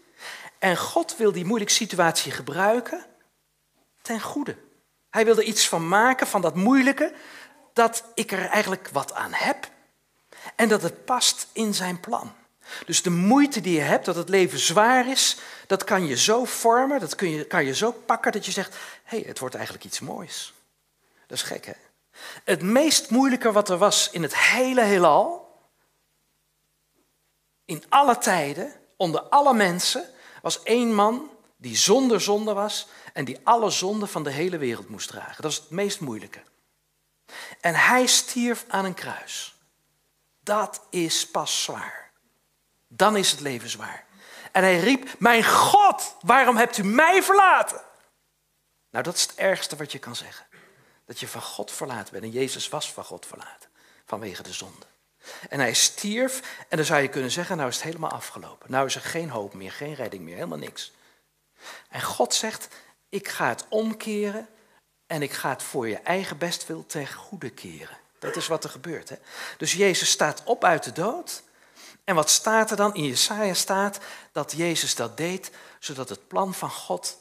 en 0.58 0.76
God 0.76 1.16
wil 1.16 1.32
die 1.32 1.44
moeilijke 1.44 1.74
situatie 1.74 2.32
gebruiken 2.32 3.06
ten 4.02 4.20
goede. 4.20 4.56
Hij 5.10 5.24
wil 5.24 5.36
er 5.36 5.42
iets 5.42 5.68
van 5.68 5.88
maken, 5.88 6.26
van 6.26 6.40
dat 6.40 6.54
moeilijke, 6.54 7.14
dat 7.72 8.04
ik 8.14 8.32
er 8.32 8.46
eigenlijk 8.46 8.88
wat 8.88 9.12
aan 9.12 9.32
heb 9.32 9.70
en 10.56 10.68
dat 10.68 10.82
het 10.82 11.04
past 11.04 11.48
in 11.52 11.74
zijn 11.74 12.00
plan. 12.00 12.32
Dus 12.86 13.02
de 13.02 13.10
moeite 13.10 13.60
die 13.60 13.74
je 13.74 13.80
hebt, 13.80 14.04
dat 14.04 14.16
het 14.16 14.28
leven 14.28 14.58
zwaar 14.58 15.08
is, 15.08 15.36
dat 15.66 15.84
kan 15.84 16.06
je 16.06 16.16
zo 16.16 16.44
vormen, 16.44 17.00
dat 17.00 17.14
kun 17.14 17.30
je, 17.30 17.44
kan 17.44 17.64
je 17.64 17.74
zo 17.74 17.92
pakken 17.92 18.32
dat 18.32 18.44
je 18.44 18.52
zegt, 18.52 18.76
hé, 19.04 19.18
hey, 19.18 19.26
het 19.26 19.38
wordt 19.38 19.54
eigenlijk 19.54 19.84
iets 19.84 20.00
moois. 20.00 20.52
Dat 21.26 21.38
is 21.38 21.44
gek, 21.44 21.66
hè? 21.66 21.72
Het 22.44 22.62
meest 22.62 23.10
moeilijke 23.10 23.52
wat 23.52 23.68
er 23.68 23.78
was 23.78 24.10
in 24.10 24.22
het 24.22 24.36
hele 24.36 24.82
heelal, 24.82 25.58
in 27.64 27.84
alle 27.88 28.18
tijden, 28.18 28.72
onder 28.96 29.20
alle 29.20 29.54
mensen, 29.54 30.04
was 30.42 30.62
één 30.62 30.94
man 30.94 31.30
die 31.56 31.76
zonder 31.76 32.20
zonde 32.20 32.52
was 32.52 32.86
en 33.12 33.24
die 33.24 33.38
alle 33.42 33.70
zonden 33.70 34.08
van 34.08 34.22
de 34.22 34.30
hele 34.30 34.58
wereld 34.58 34.88
moest 34.88 35.08
dragen. 35.08 35.42
Dat 35.42 35.50
is 35.50 35.56
het 35.56 35.70
meest 35.70 36.00
moeilijke. 36.00 36.42
En 37.60 37.74
hij 37.74 38.06
stierf 38.06 38.64
aan 38.68 38.84
een 38.84 38.94
kruis. 38.94 39.54
Dat 40.40 40.86
is 40.90 41.26
pas 41.26 41.62
zwaar. 41.62 42.09
Dan 42.92 43.16
is 43.16 43.30
het 43.30 43.40
leven 43.40 43.68
zwaar. 43.68 44.04
En 44.52 44.62
hij 44.62 44.78
riep, 44.78 45.14
mijn 45.18 45.44
God, 45.44 46.16
waarom 46.20 46.56
hebt 46.56 46.78
u 46.78 46.84
mij 46.84 47.22
verlaten? 47.22 47.80
Nou, 48.90 49.04
dat 49.04 49.14
is 49.14 49.22
het 49.22 49.34
ergste 49.34 49.76
wat 49.76 49.92
je 49.92 49.98
kan 49.98 50.16
zeggen. 50.16 50.46
Dat 51.04 51.20
je 51.20 51.28
van 51.28 51.42
God 51.42 51.72
verlaten 51.72 52.12
bent. 52.12 52.24
En 52.24 52.30
Jezus 52.30 52.68
was 52.68 52.92
van 52.92 53.04
God 53.04 53.26
verlaten, 53.26 53.70
vanwege 54.04 54.42
de 54.42 54.52
zonde. 54.52 54.86
En 55.48 55.60
hij 55.60 55.74
stierf 55.74 56.64
en 56.68 56.76
dan 56.76 56.86
zou 56.86 57.02
je 57.02 57.08
kunnen 57.08 57.30
zeggen, 57.30 57.56
nou 57.56 57.68
is 57.68 57.74
het 57.74 57.84
helemaal 57.84 58.10
afgelopen. 58.10 58.70
Nou 58.70 58.86
is 58.86 58.94
er 58.94 59.00
geen 59.00 59.30
hoop 59.30 59.54
meer, 59.54 59.72
geen 59.72 59.94
redding 59.94 60.22
meer, 60.22 60.34
helemaal 60.34 60.58
niks. 60.58 60.92
En 61.88 62.02
God 62.02 62.34
zegt, 62.34 62.68
ik 63.08 63.28
ga 63.28 63.48
het 63.48 63.66
omkeren 63.68 64.48
en 65.06 65.22
ik 65.22 65.32
ga 65.32 65.48
het 65.48 65.62
voor 65.62 65.88
je 65.88 65.98
eigen 65.98 66.38
bestwil 66.38 66.86
ten 66.86 67.12
goede 67.12 67.50
keren. 67.50 67.98
Dat 68.18 68.36
is 68.36 68.46
wat 68.46 68.64
er 68.64 68.70
gebeurt. 68.70 69.08
Hè? 69.08 69.16
Dus 69.56 69.72
Jezus 69.72 70.10
staat 70.10 70.42
op 70.44 70.64
uit 70.64 70.84
de 70.84 70.92
dood. 70.92 71.42
En 72.04 72.14
wat 72.14 72.30
staat 72.30 72.70
er 72.70 72.76
dan? 72.76 72.94
In 72.94 73.04
Jesaja 73.04 73.54
staat 73.54 73.98
dat 74.32 74.52
Jezus 74.52 74.94
dat 74.94 75.16
deed, 75.16 75.50
zodat 75.78 76.08
het 76.08 76.28
plan 76.28 76.54
van 76.54 76.70
God 76.70 77.18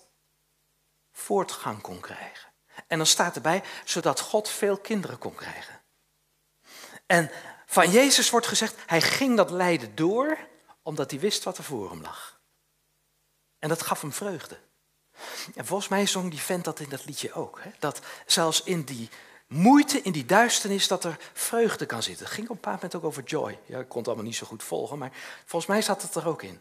voortgang 1.11 1.81
kon 1.81 1.99
krijgen. 1.99 2.49
En 2.87 2.97
dan 2.97 3.07
staat 3.07 3.35
erbij, 3.35 3.63
zodat 3.85 4.19
God 4.19 4.49
veel 4.49 4.77
kinderen 4.77 5.17
kon 5.17 5.35
krijgen. 5.35 5.81
En 7.05 7.31
van 7.65 7.91
Jezus 7.91 8.29
wordt 8.29 8.47
gezegd, 8.47 8.75
hij 8.85 9.01
ging 9.01 9.37
dat 9.37 9.51
lijden 9.51 9.95
door, 9.95 10.37
omdat 10.81 11.11
hij 11.11 11.19
wist 11.19 11.43
wat 11.43 11.57
er 11.57 11.63
voor 11.63 11.89
hem 11.89 12.01
lag. 12.01 12.39
En 13.59 13.69
dat 13.69 13.81
gaf 13.81 14.01
hem 14.01 14.13
vreugde. 14.13 14.59
En 15.55 15.65
volgens 15.65 15.89
mij 15.89 16.05
zong 16.05 16.29
die 16.29 16.39
vent 16.39 16.63
dat 16.63 16.79
in 16.79 16.89
dat 16.89 17.05
liedje 17.05 17.33
ook. 17.33 17.59
Hè? 17.63 17.71
Dat 17.79 17.99
zelfs 18.25 18.63
in 18.63 18.83
die 18.83 19.09
moeite, 19.49 20.01
in 20.01 20.11
die 20.11 20.25
duisternis, 20.25 20.87
dat 20.87 21.03
er 21.03 21.17
vreugde 21.33 21.85
kan 21.85 22.03
zitten. 22.03 22.25
Het 22.25 22.33
ging 22.33 22.49
op 22.49 22.55
een 22.55 22.61
bepaald 22.61 22.81
moment 22.81 22.95
ook 22.95 23.03
over 23.03 23.23
joy. 23.23 23.59
Ja, 23.65 23.79
ik 23.79 23.89
kon 23.89 23.97
het 23.97 24.07
allemaal 24.07 24.25
niet 24.25 24.35
zo 24.35 24.47
goed 24.47 24.63
volgen, 24.63 24.97
maar 24.97 25.11
volgens 25.45 25.71
mij 25.71 25.81
zat 25.81 26.01
het 26.01 26.15
er 26.15 26.27
ook 26.27 26.43
in. 26.43 26.59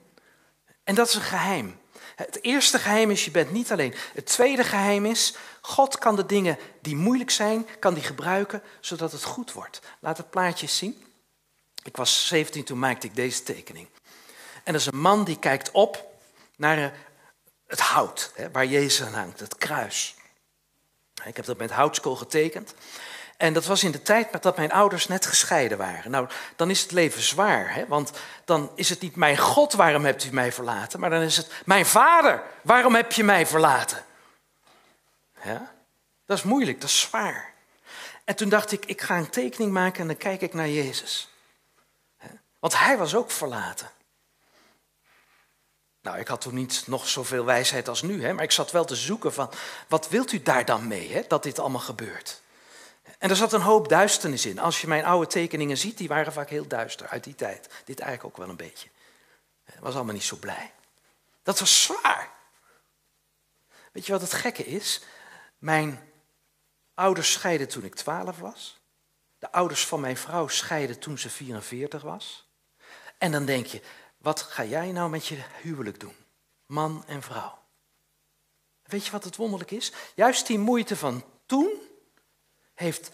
En 0.84 0.94
dat 0.94 1.08
is 1.08 1.14
een 1.14 1.20
geheim. 1.20 1.78
Het 2.16 2.42
eerste 2.42 2.78
geheim 2.78 3.10
is, 3.10 3.24
je 3.24 3.30
bent 3.30 3.50
niet 3.50 3.72
alleen. 3.72 3.94
Het 4.14 4.26
tweede 4.26 4.64
geheim 4.64 5.06
is, 5.06 5.34
God 5.60 5.98
kan 5.98 6.16
de 6.16 6.26
dingen 6.26 6.58
die 6.80 6.96
moeilijk 6.96 7.30
zijn, 7.30 7.66
kan 7.78 7.94
die 7.94 8.02
gebruiken, 8.02 8.62
zodat 8.80 9.12
het 9.12 9.24
goed 9.24 9.52
wordt. 9.52 9.80
Laat 10.00 10.16
het 10.16 10.30
plaatje 10.30 10.66
zien. 10.66 11.04
Ik 11.82 11.96
was 11.96 12.26
17, 12.26 12.64
toen 12.64 12.78
maakte 12.78 13.06
ik 13.06 13.14
deze 13.14 13.42
tekening. 13.42 13.88
En 14.64 14.72
dat 14.72 14.80
is 14.80 14.86
een 14.86 15.00
man 15.00 15.24
die 15.24 15.38
kijkt 15.38 15.70
op 15.70 16.06
naar 16.56 16.92
het 17.66 17.80
hout, 17.80 18.32
waar 18.52 18.66
Jezus 18.66 19.06
aan 19.06 19.14
hangt, 19.14 19.40
het 19.40 19.56
kruis. 19.56 20.14
Ik 21.24 21.36
heb 21.36 21.44
dat 21.44 21.58
met 21.58 21.70
houtskool 21.70 22.16
getekend. 22.16 22.74
En 23.36 23.52
dat 23.52 23.66
was 23.66 23.84
in 23.84 23.90
de 23.90 24.02
tijd 24.02 24.42
dat 24.42 24.56
mijn 24.56 24.72
ouders 24.72 25.08
net 25.08 25.26
gescheiden 25.26 25.78
waren. 25.78 26.10
Nou, 26.10 26.28
dan 26.56 26.70
is 26.70 26.82
het 26.82 26.90
leven 26.90 27.22
zwaar, 27.22 27.74
hè? 27.74 27.86
want 27.86 28.10
dan 28.44 28.70
is 28.74 28.88
het 28.88 29.00
niet 29.00 29.16
mijn 29.16 29.36
God, 29.36 29.72
waarom 29.72 30.04
hebt 30.04 30.24
u 30.24 30.32
mij 30.32 30.52
verlaten? 30.52 31.00
Maar 31.00 31.10
dan 31.10 31.22
is 31.22 31.36
het 31.36 31.52
mijn 31.64 31.86
vader, 31.86 32.42
waarom 32.62 32.94
heb 32.94 33.12
je 33.12 33.24
mij 33.24 33.46
verlaten? 33.46 34.04
Ja? 35.44 35.72
Dat 36.26 36.38
is 36.38 36.44
moeilijk, 36.44 36.80
dat 36.80 36.88
is 36.88 37.00
zwaar. 37.00 37.52
En 38.24 38.36
toen 38.36 38.48
dacht 38.48 38.72
ik, 38.72 38.84
ik 38.84 39.00
ga 39.00 39.16
een 39.16 39.30
tekening 39.30 39.72
maken 39.72 40.00
en 40.00 40.06
dan 40.06 40.16
kijk 40.16 40.40
ik 40.40 40.54
naar 40.54 40.68
Jezus. 40.68 41.28
Want 42.58 42.78
hij 42.78 42.96
was 42.98 43.14
ook 43.14 43.30
verlaten. 43.30 43.90
Nou, 46.02 46.18
ik 46.18 46.28
had 46.28 46.40
toen 46.40 46.54
niet 46.54 46.82
nog 46.86 47.08
zoveel 47.08 47.44
wijsheid 47.44 47.88
als 47.88 48.02
nu, 48.02 48.24
hè, 48.24 48.32
maar 48.32 48.44
ik 48.44 48.52
zat 48.52 48.70
wel 48.70 48.84
te 48.84 48.96
zoeken 48.96 49.32
van, 49.32 49.50
wat 49.88 50.08
wilt 50.08 50.32
u 50.32 50.42
daar 50.42 50.64
dan 50.64 50.86
mee, 50.86 51.12
hè, 51.12 51.22
dat 51.28 51.42
dit 51.42 51.58
allemaal 51.58 51.80
gebeurt? 51.80 52.40
En 53.18 53.30
er 53.30 53.36
zat 53.36 53.52
een 53.52 53.60
hoop 53.60 53.88
duisternis 53.88 54.46
in. 54.46 54.58
Als 54.58 54.80
je 54.80 54.86
mijn 54.86 55.04
oude 55.04 55.26
tekeningen 55.26 55.76
ziet, 55.76 55.98
die 55.98 56.08
waren 56.08 56.32
vaak 56.32 56.48
heel 56.48 56.66
duister 56.66 57.08
uit 57.08 57.24
die 57.24 57.34
tijd. 57.34 57.68
Dit 57.84 58.00
eigenlijk 58.00 58.34
ook 58.34 58.42
wel 58.44 58.50
een 58.50 58.56
beetje. 58.56 58.88
Het 59.64 59.78
was 59.80 59.94
allemaal 59.94 60.14
niet 60.14 60.22
zo 60.22 60.36
blij. 60.36 60.72
Dat 61.42 61.58
was 61.58 61.82
zwaar. 61.82 62.30
Weet 63.92 64.06
je 64.06 64.12
wat 64.12 64.20
het 64.20 64.32
gekke 64.32 64.66
is? 64.66 65.02
Mijn 65.58 66.12
ouders 66.94 67.32
scheiden 67.32 67.68
toen 67.68 67.84
ik 67.84 67.94
12 67.94 68.38
was. 68.38 68.80
De 69.38 69.52
ouders 69.52 69.86
van 69.86 70.00
mijn 70.00 70.16
vrouw 70.16 70.48
scheiden 70.48 70.98
toen 70.98 71.18
ze 71.18 71.30
44 71.30 72.02
was. 72.02 72.48
En 73.18 73.32
dan 73.32 73.44
denk 73.44 73.66
je, 73.66 73.82
wat 74.18 74.42
ga 74.42 74.64
jij 74.64 74.92
nou 74.92 75.10
met 75.10 75.26
je 75.26 75.42
huwelijk 75.62 76.00
doen? 76.00 76.14
Man 76.66 77.04
en 77.06 77.22
vrouw. 77.22 77.58
Weet 78.82 79.04
je 79.04 79.10
wat 79.10 79.24
het 79.24 79.36
wonderlijk 79.36 79.70
is? 79.70 79.92
Juist 80.14 80.46
die 80.46 80.58
moeite 80.58 80.96
van 80.96 81.24
toen 81.46 81.70
heeft 82.74 83.10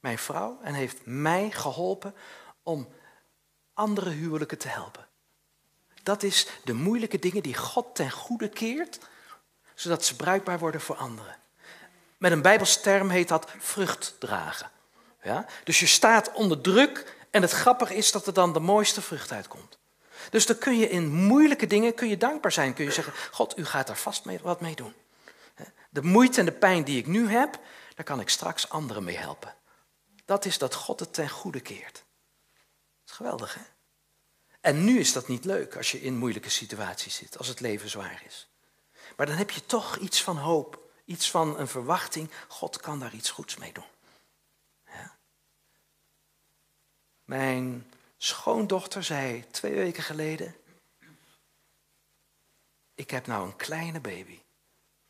mijn 0.00 0.18
vrouw 0.18 0.58
en 0.62 0.74
heeft 0.74 0.98
mij 1.04 1.50
geholpen 1.50 2.14
om 2.62 2.88
andere 3.74 4.10
huwelijken 4.10 4.58
te 4.58 4.68
helpen. 4.68 5.06
Dat 6.02 6.22
is 6.22 6.48
de 6.64 6.72
moeilijke 6.72 7.18
dingen 7.18 7.42
die 7.42 7.56
God 7.56 7.94
ten 7.94 8.10
goede 8.10 8.48
keert, 8.48 8.98
zodat 9.74 10.04
ze 10.04 10.16
bruikbaar 10.16 10.58
worden 10.58 10.80
voor 10.80 10.96
anderen. 10.96 11.36
Met 12.18 12.32
een 12.32 12.42
Bijbels 12.42 12.80
term 12.80 13.08
heet 13.08 13.28
dat 13.28 13.50
vrucht 13.58 14.14
dragen. 14.18 14.70
Ja? 15.22 15.46
Dus 15.64 15.80
je 15.80 15.86
staat 15.86 16.32
onder 16.32 16.60
druk 16.60 17.16
en 17.30 17.42
het 17.42 17.50
grappige 17.50 17.94
is 17.94 18.12
dat 18.12 18.26
er 18.26 18.32
dan 18.34 18.52
de 18.52 18.60
mooiste 18.60 19.02
vrucht 19.02 19.32
uitkomt. 19.32 19.78
Dus 20.30 20.46
dan 20.46 20.58
kun 20.58 20.78
je 20.78 20.88
in 20.88 21.12
moeilijke 21.12 21.66
dingen 21.66 21.94
kun 21.94 22.08
je 22.08 22.16
dankbaar 22.16 22.52
zijn. 22.52 22.74
Kun 22.74 22.84
je 22.84 22.92
zeggen, 22.92 23.12
God, 23.30 23.58
u 23.58 23.64
gaat 23.64 23.86
daar 23.86 23.96
vast 23.96 24.24
mee, 24.24 24.38
wat 24.42 24.60
mee 24.60 24.74
doen. 24.74 24.94
De 25.90 26.02
moeite 26.02 26.40
en 26.40 26.44
de 26.44 26.52
pijn 26.52 26.84
die 26.84 26.98
ik 26.98 27.06
nu 27.06 27.28
heb, 27.28 27.60
daar 27.94 28.04
kan 28.04 28.20
ik 28.20 28.28
straks 28.28 28.68
anderen 28.68 29.04
mee 29.04 29.16
helpen. 29.16 29.54
Dat 30.24 30.44
is 30.44 30.58
dat 30.58 30.74
God 30.74 31.00
het 31.00 31.14
ten 31.14 31.28
goede 31.28 31.60
keert. 31.60 31.94
Dat 31.94 33.10
is 33.10 33.12
geweldig, 33.12 33.54
hè? 33.54 33.60
En 34.60 34.84
nu 34.84 34.98
is 34.98 35.12
dat 35.12 35.28
niet 35.28 35.44
leuk 35.44 35.76
als 35.76 35.90
je 35.90 36.02
in 36.02 36.16
moeilijke 36.16 36.50
situaties 36.50 37.14
zit, 37.14 37.38
als 37.38 37.48
het 37.48 37.60
leven 37.60 37.90
zwaar 37.90 38.22
is. 38.26 38.48
Maar 39.16 39.26
dan 39.26 39.36
heb 39.36 39.50
je 39.50 39.66
toch 39.66 39.96
iets 39.96 40.22
van 40.22 40.36
hoop, 40.36 40.90
iets 41.04 41.30
van 41.30 41.58
een 41.58 41.68
verwachting. 41.68 42.30
God 42.48 42.80
kan 42.80 42.98
daar 42.98 43.14
iets 43.14 43.30
goeds 43.30 43.56
mee 43.56 43.72
doen. 43.72 43.84
Ja. 44.86 45.16
Mijn 47.24 47.91
schoondochter 48.24 49.04
zei 49.04 49.44
twee 49.50 49.74
weken 49.74 50.02
geleden: 50.02 50.54
Ik 52.94 53.10
heb 53.10 53.26
nou 53.26 53.46
een 53.46 53.56
kleine 53.56 54.00
baby. 54.00 54.40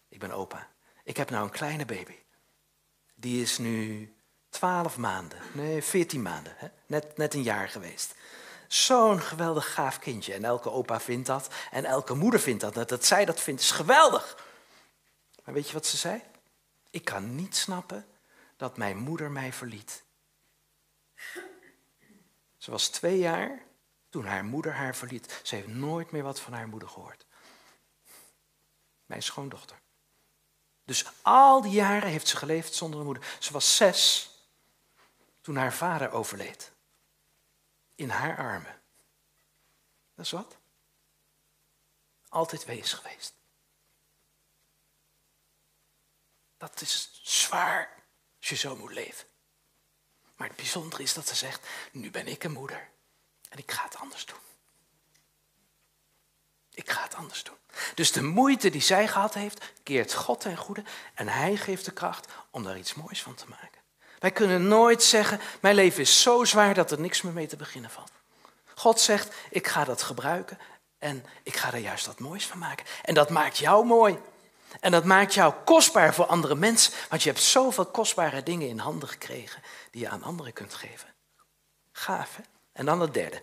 Ik 0.09 0.19
ben 0.19 0.33
opa. 0.33 0.69
Ik 1.05 1.17
heb 1.17 1.31
nou 1.31 1.45
een 1.45 1.51
kleine 1.51 1.85
baby. 1.85 2.17
Die 3.15 3.43
is 3.43 3.59
nu 3.59 4.13
twaalf 4.49 4.97
maanden, 4.97 5.39
nee, 5.53 5.83
veertien 5.83 6.23
maanden, 6.23 6.55
hè? 6.57 6.69
Net, 6.87 7.17
net 7.17 7.35
een 7.35 7.43
jaar 7.43 7.69
geweest. 7.69 8.15
Zo'n 8.69 9.21
geweldig 9.21 9.75
gaaf 9.75 9.99
kindje. 9.99 10.35
En 10.35 10.45
elke 10.45 10.71
opa 10.71 11.01
vindt 11.01 11.27
dat. 11.27 11.49
En 11.71 11.85
elke 11.85 12.15
moeder 12.15 12.41
vindt 12.41 12.61
dat. 12.61 12.89
Dat 12.89 13.05
zij 13.05 13.25
dat 13.25 13.41
vindt 13.41 13.61
is 13.61 13.71
geweldig. 13.71 14.37
Maar 15.45 15.55
weet 15.55 15.67
je 15.67 15.73
wat 15.73 15.87
ze 15.87 15.97
zei? 15.97 16.23
Ik 16.91 17.05
kan 17.05 17.35
niet 17.35 17.57
snappen 17.57 18.07
dat 18.57 18.77
mijn 18.77 18.97
moeder 18.97 19.31
mij 19.31 19.53
verliet. 19.53 20.03
Ze 22.63 22.71
was 22.71 22.89
twee 22.89 23.19
jaar 23.19 23.63
toen 24.09 24.25
haar 24.25 24.45
moeder 24.45 24.73
haar 24.73 24.97
verliet. 24.97 25.41
Ze 25.43 25.55
heeft 25.55 25.69
nooit 25.69 26.11
meer 26.11 26.23
wat 26.23 26.41
van 26.41 26.53
haar 26.53 26.69
moeder 26.69 26.89
gehoord. 26.89 27.27
Mijn 29.07 29.23
schoondochter. 29.23 29.81
Dus 30.85 31.05
al 31.23 31.63
die 31.63 31.73
jaren 31.73 32.09
heeft 32.09 32.29
ze 32.29 32.37
geleefd 32.37 32.75
zonder 32.75 32.99
een 32.99 33.05
moeder. 33.05 33.37
Ze 33.41 33.53
was 33.53 33.77
zes 33.77 34.31
toen 35.41 35.57
haar 35.57 35.73
vader 35.73 36.11
overleed. 36.11 36.73
In 37.95 38.09
haar 38.09 38.37
armen. 38.37 38.83
Dat 40.15 40.25
is 40.25 40.31
wat? 40.31 40.57
Altijd 42.29 42.65
wees 42.65 42.93
geweest. 42.93 43.35
Dat 46.57 46.81
is 46.81 47.21
zwaar 47.23 48.05
als 48.39 48.49
je 48.49 48.57
zo 48.57 48.77
moet 48.77 48.93
leven. 48.93 49.32
Maar 50.43 50.51
het 50.51 50.61
bijzondere 50.61 51.03
is 51.03 51.15
dat 51.15 51.29
ze 51.29 51.35
zegt, 51.35 51.67
nu 51.93 52.11
ben 52.11 52.27
ik 52.27 52.45
een 52.45 52.53
moeder 52.53 52.89
en 53.49 53.59
ik 53.59 53.71
ga 53.71 53.85
het 53.85 53.97
anders 53.97 54.27
doen. 54.27 54.39
Ik 56.75 56.91
ga 56.91 57.03
het 57.03 57.15
anders 57.15 57.43
doen. 57.43 57.57
Dus 57.95 58.13
de 58.13 58.23
moeite 58.23 58.71
die 58.71 58.81
zij 58.81 59.09
gehad 59.09 59.35
heeft, 59.35 59.73
keert 59.83 60.15
God 60.15 60.41
ten 60.41 60.57
goede 60.57 60.85
en 61.15 61.29
hij 61.29 61.57
geeft 61.57 61.85
de 61.85 61.91
kracht 61.91 62.33
om 62.51 62.63
daar 62.63 62.79
iets 62.79 62.95
moois 62.95 63.23
van 63.23 63.35
te 63.35 63.45
maken. 63.49 63.81
Wij 64.19 64.31
kunnen 64.31 64.69
nooit 64.69 65.03
zeggen, 65.03 65.41
mijn 65.61 65.75
leven 65.75 66.01
is 66.01 66.23
zo 66.23 66.45
zwaar 66.45 66.75
dat 66.75 66.91
er 66.91 67.01
niks 67.01 67.23
meer 67.23 67.33
mee 67.33 67.47
te 67.47 67.57
beginnen 67.57 67.91
valt. 67.91 68.13
God 68.75 69.01
zegt, 69.01 69.35
ik 69.51 69.67
ga 69.67 69.85
dat 69.85 70.03
gebruiken 70.03 70.59
en 70.99 71.25
ik 71.43 71.57
ga 71.57 71.73
er 71.73 71.79
juist 71.79 72.07
wat 72.07 72.19
moois 72.19 72.47
van 72.47 72.59
maken. 72.59 72.87
En 73.03 73.15
dat 73.15 73.31
maakt 73.31 73.59
jou 73.59 73.87
mooi. 73.87 74.19
En 74.81 74.91
dat 74.91 75.05
maakt 75.05 75.35
jou 75.35 75.55
kostbaar 75.65 76.15
voor 76.15 76.27
andere 76.27 76.55
mensen, 76.55 76.93
want 77.09 77.23
je 77.23 77.29
hebt 77.29 77.43
zoveel 77.43 77.87
kostbare 77.87 78.43
dingen 78.43 78.69
in 78.69 78.79
handen 78.79 79.09
gekregen 79.09 79.63
die 79.91 80.01
je 80.01 80.09
aan 80.09 80.23
anderen 80.23 80.53
kunt 80.53 80.75
geven. 80.75 81.09
Gaaf, 81.93 82.37
hè? 82.37 82.43
En 82.73 82.85
dan 82.85 83.01
het 83.01 83.15
derde. 83.15 83.43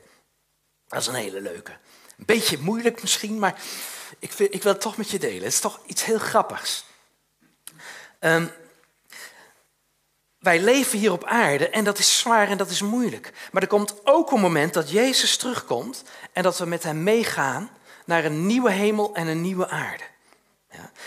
Dat 0.87 1.01
is 1.01 1.07
een 1.07 1.13
hele 1.13 1.41
leuke. 1.41 1.71
Een 2.17 2.25
beetje 2.25 2.57
moeilijk 2.57 3.01
misschien, 3.01 3.39
maar 3.39 3.61
ik, 4.19 4.31
vind, 4.31 4.53
ik 4.53 4.63
wil 4.63 4.71
het 4.71 4.81
toch 4.81 4.97
met 4.97 5.09
je 5.09 5.19
delen. 5.19 5.43
Het 5.43 5.53
is 5.53 5.59
toch 5.59 5.79
iets 5.85 6.03
heel 6.03 6.17
grappigs. 6.17 6.85
Um, 8.19 8.51
wij 10.39 10.59
leven 10.59 10.99
hier 10.99 11.11
op 11.11 11.23
aarde 11.23 11.69
en 11.69 11.83
dat 11.83 11.97
is 11.97 12.19
zwaar 12.19 12.47
en 12.47 12.57
dat 12.57 12.69
is 12.69 12.81
moeilijk. 12.81 13.31
Maar 13.51 13.61
er 13.61 13.67
komt 13.67 13.95
ook 14.03 14.31
een 14.31 14.39
moment 14.39 14.73
dat 14.73 14.89
Jezus 14.89 15.37
terugkomt 15.37 16.03
en 16.33 16.43
dat 16.43 16.57
we 16.57 16.65
met 16.65 16.83
hem 16.83 17.03
meegaan 17.03 17.69
naar 18.05 18.25
een 18.25 18.45
nieuwe 18.45 18.71
hemel 18.71 19.15
en 19.15 19.27
een 19.27 19.41
nieuwe 19.41 19.67
aarde. 19.67 20.03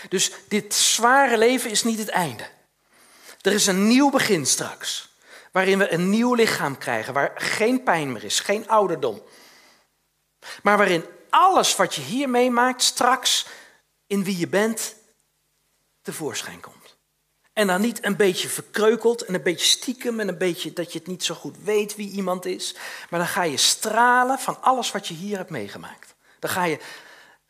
Dus 0.09 0.31
dit 0.47 0.73
zware 0.73 1.37
leven 1.37 1.69
is 1.69 1.83
niet 1.83 1.99
het 1.99 2.09
einde. 2.09 2.49
Er 3.41 3.51
is 3.51 3.67
een 3.67 3.87
nieuw 3.87 4.09
begin 4.09 4.45
straks. 4.45 5.11
Waarin 5.51 5.77
we 5.77 5.91
een 5.91 6.09
nieuw 6.09 6.33
lichaam 6.33 6.77
krijgen, 6.77 7.13
waar 7.13 7.31
geen 7.35 7.83
pijn 7.83 8.11
meer 8.11 8.23
is, 8.23 8.39
geen 8.39 8.67
ouderdom. 8.67 9.23
Maar 10.63 10.77
waarin 10.77 11.05
alles 11.29 11.75
wat 11.75 11.95
je 11.95 12.01
hier 12.01 12.29
meemaakt 12.29 12.83
straks 12.83 13.45
in 14.07 14.23
wie 14.23 14.37
je 14.37 14.47
bent 14.47 14.95
tevoorschijn 16.01 16.59
komt. 16.59 16.97
En 17.53 17.67
dan 17.67 17.81
niet 17.81 18.05
een 18.05 18.15
beetje 18.15 18.49
verkreukeld 18.49 19.21
en 19.21 19.33
een 19.33 19.43
beetje 19.43 19.65
stiekem 19.65 20.19
en 20.19 20.27
een 20.27 20.37
beetje 20.37 20.73
dat 20.73 20.91
je 20.93 20.99
het 20.99 21.07
niet 21.07 21.23
zo 21.23 21.35
goed 21.35 21.57
weet 21.63 21.95
wie 21.95 22.11
iemand 22.11 22.45
is. 22.45 22.75
Maar 23.09 23.19
dan 23.19 23.29
ga 23.29 23.43
je 23.43 23.57
stralen 23.57 24.39
van 24.39 24.61
alles 24.61 24.91
wat 24.91 25.07
je 25.07 25.13
hier 25.13 25.37
hebt 25.37 25.49
meegemaakt. 25.49 26.15
Dan 26.39 26.49
ga 26.49 26.63
je 26.63 26.79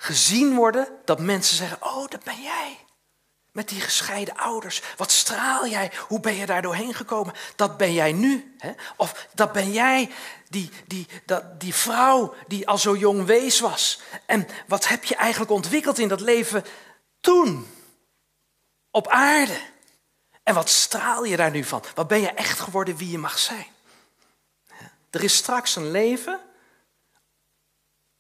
gezien 0.04 0.56
worden 0.56 0.88
dat 1.06 1.20
mensen 1.20 1.56
zeggen, 1.56 1.78
oh 1.82 2.08
dat 2.08 2.24
ben 2.24 2.42
jij. 2.42 2.78
Met 3.52 3.70
die 3.70 3.82
gescheiden 3.82 4.38
ouders. 4.38 4.82
Wat 4.98 5.12
straal 5.12 5.68
jij? 5.68 5.92
Hoe 6.08 6.20
ben 6.20 6.36
je 6.36 6.46
daar 6.46 6.62
doorheen 6.62 6.94
gekomen? 6.94 7.34
Dat 7.56 7.78
ben 7.78 7.94
jij 7.94 8.12
nu. 8.12 8.56
Hè? 8.58 8.72
Of 8.98 9.28
dat 9.34 9.52
ben 9.52 9.72
jij, 9.72 10.12
die, 10.50 10.70
die, 10.88 11.08
dat, 11.26 11.60
die 11.60 11.74
vrouw 11.74 12.36
die 12.48 12.68
al 12.68 12.78
zo 12.78 12.96
jong 12.96 13.26
wees 13.26 13.60
was. 13.60 14.02
En 14.26 14.48
wat 14.68 14.88
heb 14.88 15.04
je 15.04 15.16
eigenlijk 15.16 15.52
ontwikkeld 15.52 16.00
in 16.00 16.08
dat 16.08 16.22
leven 16.22 16.66
toen? 17.20 17.68
Op 18.92 19.08
aarde. 19.08 19.62
En 20.44 20.54
wat 20.54 20.70
straal 20.70 21.24
je 21.24 21.38
daar 21.38 21.52
nu 21.52 21.64
van? 21.64 21.84
Wat 21.96 22.08
ben 22.08 22.22
je 22.22 22.32
echt 22.32 22.60
geworden 22.60 22.98
wie 22.98 23.12
je 23.12 23.18
mag 23.18 23.40
zijn? 23.40 23.68
Er 25.10 25.24
is 25.24 25.36
straks 25.36 25.76
een 25.76 25.92
leven, 25.92 26.40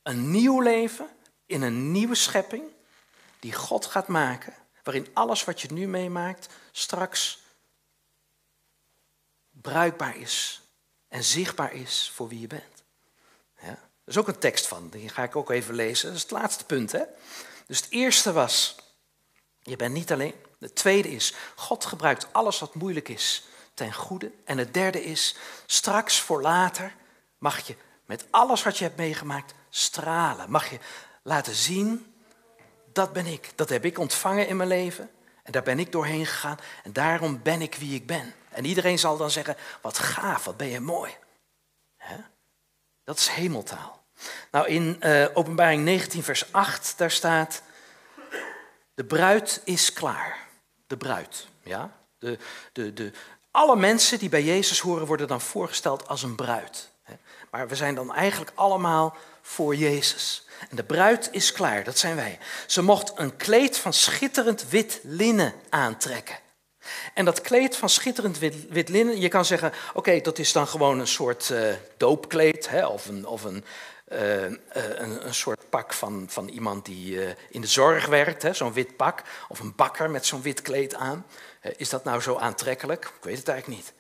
een 0.04 0.32
nieuw 0.32 0.60
leven, 0.62 1.10
in 1.54 1.62
een 1.62 1.92
nieuwe 1.92 2.16
schepping, 2.16 2.64
die 3.40 3.54
God 3.54 3.86
gaat 3.86 4.08
maken 4.08 4.54
waarin 4.84 5.08
alles 5.14 5.44
wat 5.44 5.62
je 5.62 5.74
nu 5.74 5.88
meemaakt 5.88 6.48
straks 6.72 7.42
bruikbaar 9.52 10.18
is 10.18 10.62
en 11.08 11.24
zichtbaar 11.24 11.74
is 11.74 12.12
voor 12.14 12.28
wie 12.28 12.40
je 12.40 12.48
bent. 12.48 12.84
Ja? 13.62 13.68
Er 13.68 13.80
is 14.06 14.18
ook 14.18 14.28
een 14.28 14.40
tekst 14.40 14.68
van, 14.68 14.90
die 14.90 15.10
ga 15.10 15.24
ik 15.24 15.36
ook 15.36 15.50
even 15.50 15.76
lezen. 15.76 16.08
Dat 16.08 16.16
is 16.16 16.22
het 16.22 16.32
laatste 16.32 16.66
punt. 16.66 16.92
Hè? 16.92 17.04
Dus 17.68 17.78
het 17.78 17.90
eerste 17.90 18.32
was, 18.32 18.76
je 19.62 19.76
bent 19.76 19.94
niet 19.94 20.12
alleen. 20.12 20.36
Het 20.60 20.76
tweede 20.76 21.12
is, 21.12 21.34
God 21.56 21.86
gebruikt 21.86 22.34
alles 22.34 22.60
wat 22.60 22.76
moeilijk 22.76 23.10
is 23.10 23.44
ten 23.74 23.94
goede. 23.94 24.32
En 24.46 24.58
het 24.58 24.74
derde 24.74 25.04
is, 25.04 25.36
straks 25.66 26.22
voor 26.22 26.42
later 26.42 26.96
mag 27.38 27.68
je 27.68 27.76
met 28.06 28.26
alles 28.30 28.64
wat 28.64 28.78
je 28.78 28.84
hebt 28.84 28.98
meegemaakt 28.98 29.54
stralen. 29.70 30.52
Mag 30.52 30.70
je 30.70 30.80
laten 31.24 31.56
zien 31.56 32.14
dat 32.94 33.14
ben 33.14 33.26
ik. 33.26 33.52
Dat 33.56 33.70
heb 33.70 33.86
ik 33.86 33.98
ontvangen 33.98 34.48
in 34.48 34.58
mijn 34.58 34.70
leven. 34.70 35.10
En 35.44 35.52
daar 35.52 35.64
ben 35.64 35.80
ik 35.80 35.92
doorheen 35.92 36.26
gegaan. 36.26 36.58
En 36.84 36.94
daarom 36.94 37.42
ben 37.42 37.62
ik 37.62 37.76
wie 37.76 37.96
ik 37.96 38.06
ben. 38.06 38.34
En 38.50 38.66
iedereen 38.66 39.00
zal 39.00 39.18
dan 39.18 39.32
zeggen, 39.32 39.58
wat 39.82 39.98
gaaf, 39.98 40.46
wat 40.46 40.58
ben 40.58 40.68
je 40.68 40.80
mooi. 40.80 41.12
Dat 43.04 43.18
is 43.18 43.28
hemeltaal. 43.28 44.04
Nou, 44.52 44.68
in 44.68 44.98
uh, 45.00 45.26
openbaring 45.34 45.84
19 45.84 46.24
vers 46.24 46.52
8, 46.52 46.98
daar 46.98 47.12
staat, 47.12 47.62
de 48.94 49.06
bruid 49.06 49.62
is 49.64 49.94
klaar. 49.94 50.38
De 50.88 50.98
bruid, 50.98 51.48
ja. 51.64 51.92
De, 52.18 52.38
de, 52.74 52.94
de, 52.94 53.12
alle 53.52 53.76
mensen 53.76 54.20
die 54.20 54.30
bij 54.30 54.44
Jezus 54.44 54.80
horen 54.80 55.06
worden 55.06 55.28
dan 55.28 55.42
voorgesteld 55.42 56.08
als 56.08 56.24
een 56.24 56.36
bruid. 56.36 56.90
Maar 57.52 57.68
we 57.68 57.76
zijn 57.76 57.96
dan 57.96 58.14
eigenlijk 58.14 58.52
allemaal 58.56 59.16
voor 59.46 59.76
Jezus. 59.76 60.46
En 60.70 60.76
de 60.76 60.84
bruid 60.84 61.30
is 61.32 61.52
klaar, 61.52 61.84
dat 61.84 61.98
zijn 61.98 62.16
wij. 62.16 62.40
Ze 62.68 62.82
mocht 62.82 63.12
een 63.16 63.36
kleed 63.36 63.78
van 63.78 63.94
schitterend 63.94 64.70
wit 64.70 65.00
linnen 65.04 65.54
aantrekken. 65.70 66.40
En 67.14 67.26
dat 67.26 67.42
kleed 67.42 67.76
van 67.76 67.90
schitterend 67.90 68.40
wit, 68.40 68.56
wit 68.70 68.90
linnen, 68.90 69.20
je 69.20 69.28
kan 69.28 69.46
zeggen, 69.46 69.72
oké, 69.94 70.22
dat 70.22 70.40
is 70.40 70.52
dan 70.52 70.68
gewoon 70.68 71.00
een 71.00 71.08
soort 71.08 71.50
uh, 71.50 71.74
doopkleed, 71.98 72.70
hè, 72.70 72.86
of, 72.86 73.08
een, 73.08 73.26
of 73.26 73.44
een, 73.44 73.66
uh, 74.08 74.42
een, 74.42 75.26
een, 75.26 75.34
soort 75.34 75.70
pak 75.70 75.94
van, 75.94 76.26
van 76.30 76.48
iemand 76.48 76.86
die 76.86 77.20
in 77.50 77.62
de 77.62 77.68
zorg 77.68 78.06
werkt, 78.06 78.56
zo'n 78.56 78.74
wit 78.74 78.96
pak, 78.96 79.22
of 79.48 79.60
een 79.60 79.76
bakker 79.76 80.10
met 80.10 80.26
zo'n 80.26 80.42
wit 80.42 80.62
kleed 80.62 80.96
aan. 80.96 81.26
is 81.78 81.90
dat 81.90 82.04
nou 82.04 82.22
zo 82.22 82.38
aantrekkelijk? 82.38 83.06
Ik 83.06 83.24
weet 83.24 83.38
het 83.38 83.48
eigenlijk 83.48 83.82
niet. 83.82 83.94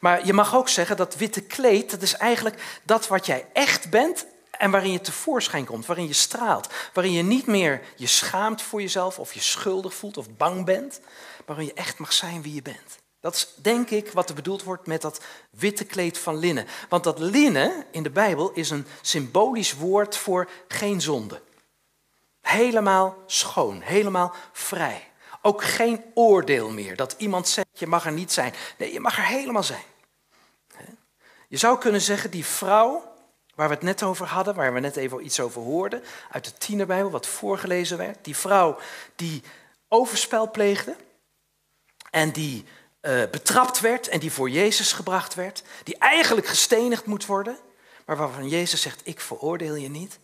Maar 0.00 0.26
je 0.26 0.32
mag 0.32 0.54
ook 0.54 0.68
zeggen 0.68 0.96
dat 0.96 1.16
witte 1.16 1.40
kleed, 1.40 1.90
dat 1.90 2.02
is 2.02 2.14
eigenlijk 2.14 2.80
dat 2.82 3.06
wat 3.06 3.26
jij 3.26 3.46
echt 3.52 3.90
bent 3.90 4.26
en 4.58 4.70
waarin 4.70 4.92
je 4.92 5.00
tevoorschijn 5.00 5.64
komt, 5.64 5.86
waarin 5.86 6.06
je 6.06 6.12
straalt. 6.12 6.68
Waarin 6.92 7.12
je 7.12 7.22
niet 7.22 7.46
meer 7.46 7.80
je 7.96 8.06
schaamt 8.06 8.62
voor 8.62 8.80
jezelf 8.80 9.18
of 9.18 9.34
je 9.34 9.40
schuldig 9.40 9.94
voelt 9.94 10.16
of 10.16 10.36
bang 10.36 10.64
bent. 10.64 11.00
Maar 11.36 11.56
waarin 11.56 11.66
je 11.66 11.72
echt 11.74 11.98
mag 11.98 12.12
zijn 12.12 12.42
wie 12.42 12.54
je 12.54 12.62
bent. 12.62 12.98
Dat 13.20 13.34
is 13.34 13.48
denk 13.54 13.90
ik 13.90 14.12
wat 14.12 14.28
er 14.28 14.34
bedoeld 14.34 14.62
wordt 14.62 14.86
met 14.86 15.02
dat 15.02 15.20
witte 15.50 15.84
kleed 15.84 16.18
van 16.18 16.36
linnen. 16.36 16.66
Want 16.88 17.04
dat 17.04 17.18
linnen 17.18 17.84
in 17.90 18.02
de 18.02 18.10
Bijbel 18.10 18.50
is 18.50 18.70
een 18.70 18.86
symbolisch 19.00 19.74
woord 19.74 20.16
voor 20.16 20.48
geen 20.68 21.00
zonde. 21.00 21.42
Helemaal 22.40 23.16
schoon, 23.26 23.80
helemaal 23.80 24.34
vrij. 24.52 25.10
Ook 25.42 25.64
geen 25.64 26.04
oordeel 26.14 26.70
meer. 26.70 26.96
Dat 26.96 27.14
iemand 27.18 27.48
zegt, 27.48 27.68
je 27.72 27.86
mag 27.86 28.06
er 28.06 28.12
niet 28.12 28.32
zijn. 28.32 28.54
Nee, 28.78 28.92
je 28.92 29.00
mag 29.00 29.16
er 29.16 29.24
helemaal 29.24 29.62
zijn. 29.62 29.84
Je 31.48 31.56
zou 31.56 31.78
kunnen 31.78 32.00
zeggen, 32.00 32.30
die 32.30 32.46
vrouw 32.46 33.15
Waar 33.56 33.68
we 33.68 33.74
het 33.74 33.82
net 33.82 34.02
over 34.02 34.26
hadden, 34.26 34.54
waar 34.54 34.72
we 34.72 34.80
net 34.80 34.96
even 34.96 35.24
iets 35.24 35.40
over 35.40 35.62
hoorden, 35.62 36.02
uit 36.30 36.44
de 36.44 36.52
tienerbijbel, 36.52 37.10
wat 37.10 37.26
voorgelezen 37.26 37.98
werd. 37.98 38.24
Die 38.24 38.36
vrouw 38.36 38.78
die 39.14 39.42
overspel 39.88 40.50
pleegde 40.50 40.96
en 42.10 42.32
die 42.32 42.64
uh, 43.02 43.22
betrapt 43.30 43.80
werd 43.80 44.08
en 44.08 44.20
die 44.20 44.32
voor 44.32 44.50
Jezus 44.50 44.92
gebracht 44.92 45.34
werd. 45.34 45.62
Die 45.84 45.98
eigenlijk 45.98 46.46
gestenigd 46.46 47.06
moet 47.06 47.26
worden, 47.26 47.58
maar 48.04 48.16
waarvan 48.16 48.48
Jezus 48.48 48.82
zegt, 48.82 49.00
ik 49.04 49.20
veroordeel 49.20 49.74
je 49.74 49.88
niet. 49.88 50.18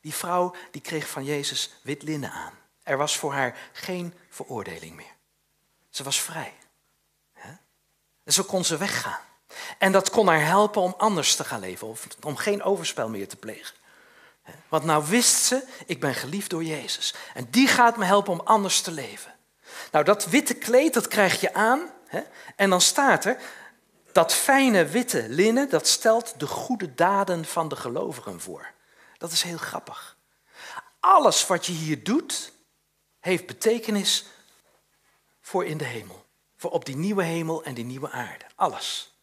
Die 0.00 0.14
vrouw 0.14 0.54
die 0.70 0.80
kreeg 0.80 1.08
van 1.08 1.24
Jezus 1.24 1.80
wit 1.82 2.02
linnen 2.02 2.30
aan. 2.30 2.52
Er 2.82 2.96
was 2.96 3.16
voor 3.16 3.32
haar 3.32 3.58
geen 3.72 4.14
veroordeling 4.28 4.96
meer. 4.96 5.14
Ze 5.88 6.02
was 6.02 6.20
vrij. 6.20 6.54
En 8.24 8.32
zo 8.32 8.42
kon 8.42 8.64
ze 8.64 8.76
weggaan. 8.76 9.20
En 9.78 9.92
dat 9.92 10.10
kon 10.10 10.26
haar 10.26 10.46
helpen 10.46 10.82
om 10.82 10.94
anders 10.98 11.36
te 11.36 11.44
gaan 11.44 11.60
leven, 11.60 11.88
of 11.88 12.06
om 12.22 12.36
geen 12.36 12.62
overspel 12.62 13.08
meer 13.08 13.28
te 13.28 13.36
plegen. 13.36 13.74
Want 14.68 14.84
nou 14.84 15.04
wist 15.06 15.42
ze, 15.42 15.62
ik 15.86 16.00
ben 16.00 16.14
geliefd 16.14 16.50
door 16.50 16.64
Jezus. 16.64 17.14
En 17.34 17.46
die 17.50 17.68
gaat 17.68 17.96
me 17.96 18.04
helpen 18.04 18.32
om 18.32 18.40
anders 18.44 18.80
te 18.80 18.90
leven. 18.90 19.34
Nou, 19.92 20.04
dat 20.04 20.24
witte 20.24 20.54
kleed, 20.54 20.94
dat 20.94 21.08
krijg 21.08 21.40
je 21.40 21.54
aan. 21.54 21.90
Hè? 22.06 22.20
En 22.56 22.70
dan 22.70 22.80
staat 22.80 23.24
er, 23.24 23.36
dat 24.12 24.32
fijne 24.32 24.86
witte 24.86 25.28
linnen, 25.28 25.68
dat 25.68 25.88
stelt 25.88 26.34
de 26.40 26.46
goede 26.46 26.94
daden 26.94 27.44
van 27.44 27.68
de 27.68 27.76
gelovigen 27.76 28.40
voor. 28.40 28.72
Dat 29.18 29.32
is 29.32 29.42
heel 29.42 29.56
grappig. 29.56 30.16
Alles 31.00 31.46
wat 31.46 31.66
je 31.66 31.72
hier 31.72 32.04
doet, 32.04 32.52
heeft 33.20 33.46
betekenis 33.46 34.26
voor 35.40 35.64
in 35.64 35.78
de 35.78 35.84
hemel. 35.84 36.24
Voor 36.56 36.70
op 36.70 36.84
die 36.84 36.96
nieuwe 36.96 37.22
hemel 37.22 37.62
en 37.64 37.74
die 37.74 37.84
nieuwe 37.84 38.10
aarde. 38.10 38.44
Alles. 38.54 39.19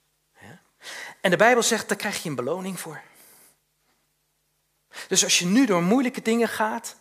En 1.21 1.29
de 1.29 1.37
Bijbel 1.37 1.63
zegt, 1.63 1.87
daar 1.87 1.97
krijg 1.97 2.23
je 2.23 2.29
een 2.29 2.35
beloning 2.35 2.79
voor. 2.79 3.01
Dus 5.07 5.23
als 5.23 5.39
je 5.39 5.45
nu 5.45 5.65
door 5.65 5.81
moeilijke 5.81 6.21
dingen 6.21 6.47
gaat, 6.47 6.95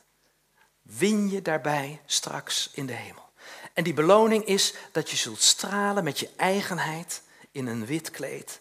win 0.83 1.31
je 1.31 1.43
daarbij 1.43 2.01
straks 2.07 2.71
in 2.73 2.87
de 2.87 2.93
hemel. 2.93 3.25
En 3.73 3.85
die 3.85 3.95
beloning 3.95 4.45
is 4.45 4.75
dat 4.93 5.11
je 5.11 5.17
zult 5.17 5.43
stralen 5.43 6.05
met 6.05 6.19
je 6.19 6.31
eigenheid 6.37 7.23
in 7.51 7.67
een 7.67 7.87
wit 7.87 8.11
kleed 8.11 8.61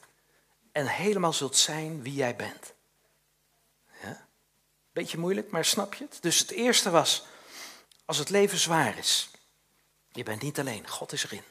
en 0.71 0.87
helemaal 0.87 1.33
zult 1.33 1.57
zijn 1.57 2.01
wie 2.01 2.13
jij 2.13 2.35
bent. 2.35 2.73
Ja? 4.01 4.27
Beetje 4.91 5.17
moeilijk, 5.17 5.51
maar 5.51 5.65
snap 5.65 5.93
je 5.93 6.03
het? 6.03 6.17
Dus 6.21 6.39
het 6.39 6.51
eerste 6.51 6.89
was, 6.89 7.25
als 8.05 8.17
het 8.17 8.29
leven 8.29 8.57
zwaar 8.57 8.97
is, 8.97 9.29
je 10.11 10.23
bent 10.23 10.41
niet 10.41 10.59
alleen, 10.59 10.87
God 10.89 11.11
is 11.11 11.23
erin. 11.23 11.43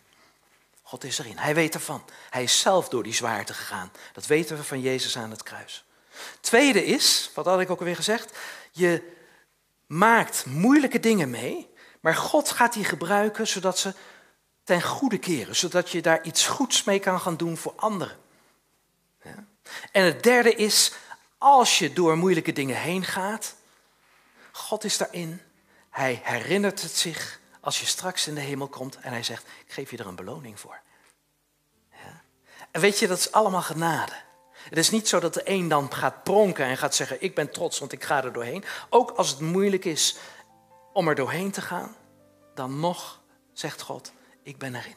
God 0.94 1.04
is 1.04 1.18
erin. 1.18 1.38
Hij 1.38 1.54
weet 1.54 1.74
ervan. 1.74 2.04
Hij 2.30 2.42
is 2.42 2.60
zelf 2.60 2.88
door 2.88 3.02
die 3.02 3.14
zwaarte 3.14 3.54
gegaan. 3.54 3.92
Dat 4.12 4.26
weten 4.26 4.56
we 4.56 4.64
van 4.64 4.80
Jezus 4.80 5.16
aan 5.16 5.30
het 5.30 5.42
kruis. 5.42 5.84
Tweede 6.40 6.84
is, 6.84 7.30
wat 7.34 7.44
had 7.44 7.60
ik 7.60 7.70
ook 7.70 7.78
alweer 7.78 7.96
gezegd, 7.96 8.36
je 8.72 9.12
maakt 9.86 10.46
moeilijke 10.46 11.00
dingen 11.00 11.30
mee, 11.30 11.70
maar 12.00 12.14
God 12.14 12.50
gaat 12.50 12.72
die 12.72 12.84
gebruiken 12.84 13.46
zodat 13.46 13.78
ze 13.78 13.94
ten 14.64 14.82
goede 14.82 15.18
keren, 15.18 15.56
zodat 15.56 15.90
je 15.90 16.02
daar 16.02 16.22
iets 16.22 16.46
goeds 16.46 16.84
mee 16.84 16.98
kan 16.98 17.20
gaan 17.20 17.36
doen 17.36 17.56
voor 17.56 17.72
anderen. 17.76 18.16
Ja? 19.22 19.44
En 19.92 20.04
het 20.04 20.22
derde 20.22 20.54
is, 20.54 20.92
als 21.38 21.78
je 21.78 21.92
door 21.92 22.16
moeilijke 22.16 22.52
dingen 22.52 22.76
heen 22.76 23.04
gaat, 23.04 23.54
God 24.52 24.84
is 24.84 24.96
daarin. 24.96 25.40
Hij 25.90 26.20
herinnert 26.24 26.82
het 26.82 26.96
zich 26.96 27.40
als 27.64 27.80
je 27.80 27.86
straks 27.86 28.26
in 28.26 28.34
de 28.34 28.40
hemel 28.40 28.68
komt 28.68 28.96
en 29.00 29.12
hij 29.12 29.22
zegt, 29.22 29.46
ik 29.66 29.72
geef 29.72 29.90
je 29.90 29.96
er 29.96 30.06
een 30.06 30.16
beloning 30.16 30.60
voor. 30.60 30.80
Ja. 31.90 32.22
En 32.70 32.80
weet 32.80 32.98
je, 32.98 33.06
dat 33.06 33.18
is 33.18 33.32
allemaal 33.32 33.62
genade. 33.62 34.12
Het 34.50 34.78
is 34.78 34.90
niet 34.90 35.08
zo 35.08 35.20
dat 35.20 35.34
de 35.34 35.42
een 35.44 35.68
dan 35.68 35.92
gaat 35.92 36.22
pronken 36.22 36.64
en 36.64 36.76
gaat 36.76 36.94
zeggen, 36.94 37.22
ik 37.22 37.34
ben 37.34 37.50
trots, 37.52 37.78
want 37.78 37.92
ik 37.92 38.04
ga 38.04 38.24
er 38.24 38.32
doorheen. 38.32 38.64
Ook 38.88 39.10
als 39.10 39.30
het 39.30 39.40
moeilijk 39.40 39.84
is 39.84 40.16
om 40.92 41.08
er 41.08 41.14
doorheen 41.14 41.50
te 41.50 41.60
gaan, 41.60 41.96
dan 42.54 42.80
nog 42.80 43.20
zegt 43.52 43.82
God, 43.82 44.12
ik 44.42 44.58
ben 44.58 44.74
erin. 44.74 44.96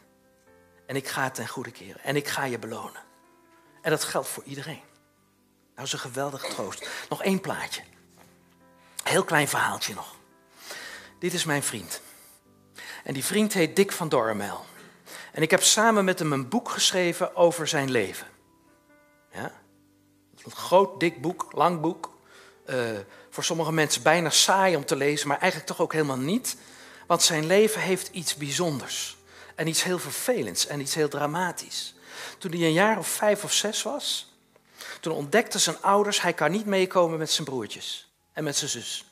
En 0.85 0.95
ik 0.95 1.07
ga 1.07 1.23
het 1.23 1.35
ten 1.35 1.47
goede 1.47 1.71
keren. 1.71 2.03
En 2.03 2.15
ik 2.15 2.27
ga 2.27 2.43
je 2.43 2.59
belonen. 2.59 3.01
En 3.81 3.89
dat 3.89 4.03
geldt 4.03 4.27
voor 4.27 4.43
iedereen. 4.43 4.81
Nou, 5.75 5.87
is 5.87 5.93
een 5.93 5.99
geweldige 5.99 6.47
troost. 6.47 6.87
Nog 7.09 7.23
één 7.23 7.41
plaatje. 7.41 7.81
Heel 9.03 9.23
klein 9.23 9.47
verhaaltje 9.47 9.93
nog. 9.93 10.15
Dit 11.19 11.33
is 11.33 11.43
mijn 11.43 11.63
vriend. 11.63 12.01
En 13.07 13.13
die 13.13 13.25
vriend 13.25 13.53
heet 13.53 13.75
Dick 13.75 13.91
van 13.91 14.09
Dormel. 14.09 14.65
En 15.31 15.41
ik 15.41 15.51
heb 15.51 15.63
samen 15.63 16.05
met 16.05 16.19
hem 16.19 16.33
een 16.33 16.49
boek 16.49 16.69
geschreven 16.69 17.35
over 17.35 17.67
zijn 17.67 17.91
leven. 17.91 18.27
Ja? 19.31 19.51
Een 20.43 20.51
groot, 20.51 20.99
dik 20.99 21.21
boek, 21.21 21.47
lang 21.51 21.81
boek. 21.81 22.17
Uh, 22.65 22.89
voor 23.29 23.43
sommige 23.43 23.71
mensen 23.71 24.03
bijna 24.03 24.29
saai 24.29 24.75
om 24.75 24.85
te 24.85 24.95
lezen, 24.95 25.27
maar 25.27 25.37
eigenlijk 25.37 25.71
toch 25.71 25.81
ook 25.81 25.93
helemaal 25.93 26.17
niet. 26.17 26.57
Want 27.05 27.21
zijn 27.21 27.45
leven 27.45 27.81
heeft 27.81 28.07
iets 28.11 28.35
bijzonders. 28.35 29.17
En 29.55 29.67
iets 29.67 29.83
heel 29.83 29.99
vervelends 29.99 30.67
en 30.67 30.79
iets 30.79 30.95
heel 30.95 31.09
dramatisch. 31.09 31.95
Toen 32.37 32.51
hij 32.51 32.59
een 32.59 32.73
jaar 32.73 32.97
of 32.97 33.07
vijf 33.07 33.43
of 33.43 33.53
zes 33.53 33.83
was, 33.83 34.33
toen 34.99 35.13
ontdekten 35.13 35.59
zijn 35.59 35.81
ouders, 35.81 36.21
hij 36.21 36.33
kan 36.33 36.51
niet 36.51 36.65
meekomen 36.65 37.17
met 37.17 37.31
zijn 37.31 37.47
broertjes 37.47 38.11
en 38.33 38.43
met 38.43 38.55
zijn 38.55 38.69
zus. 38.69 39.05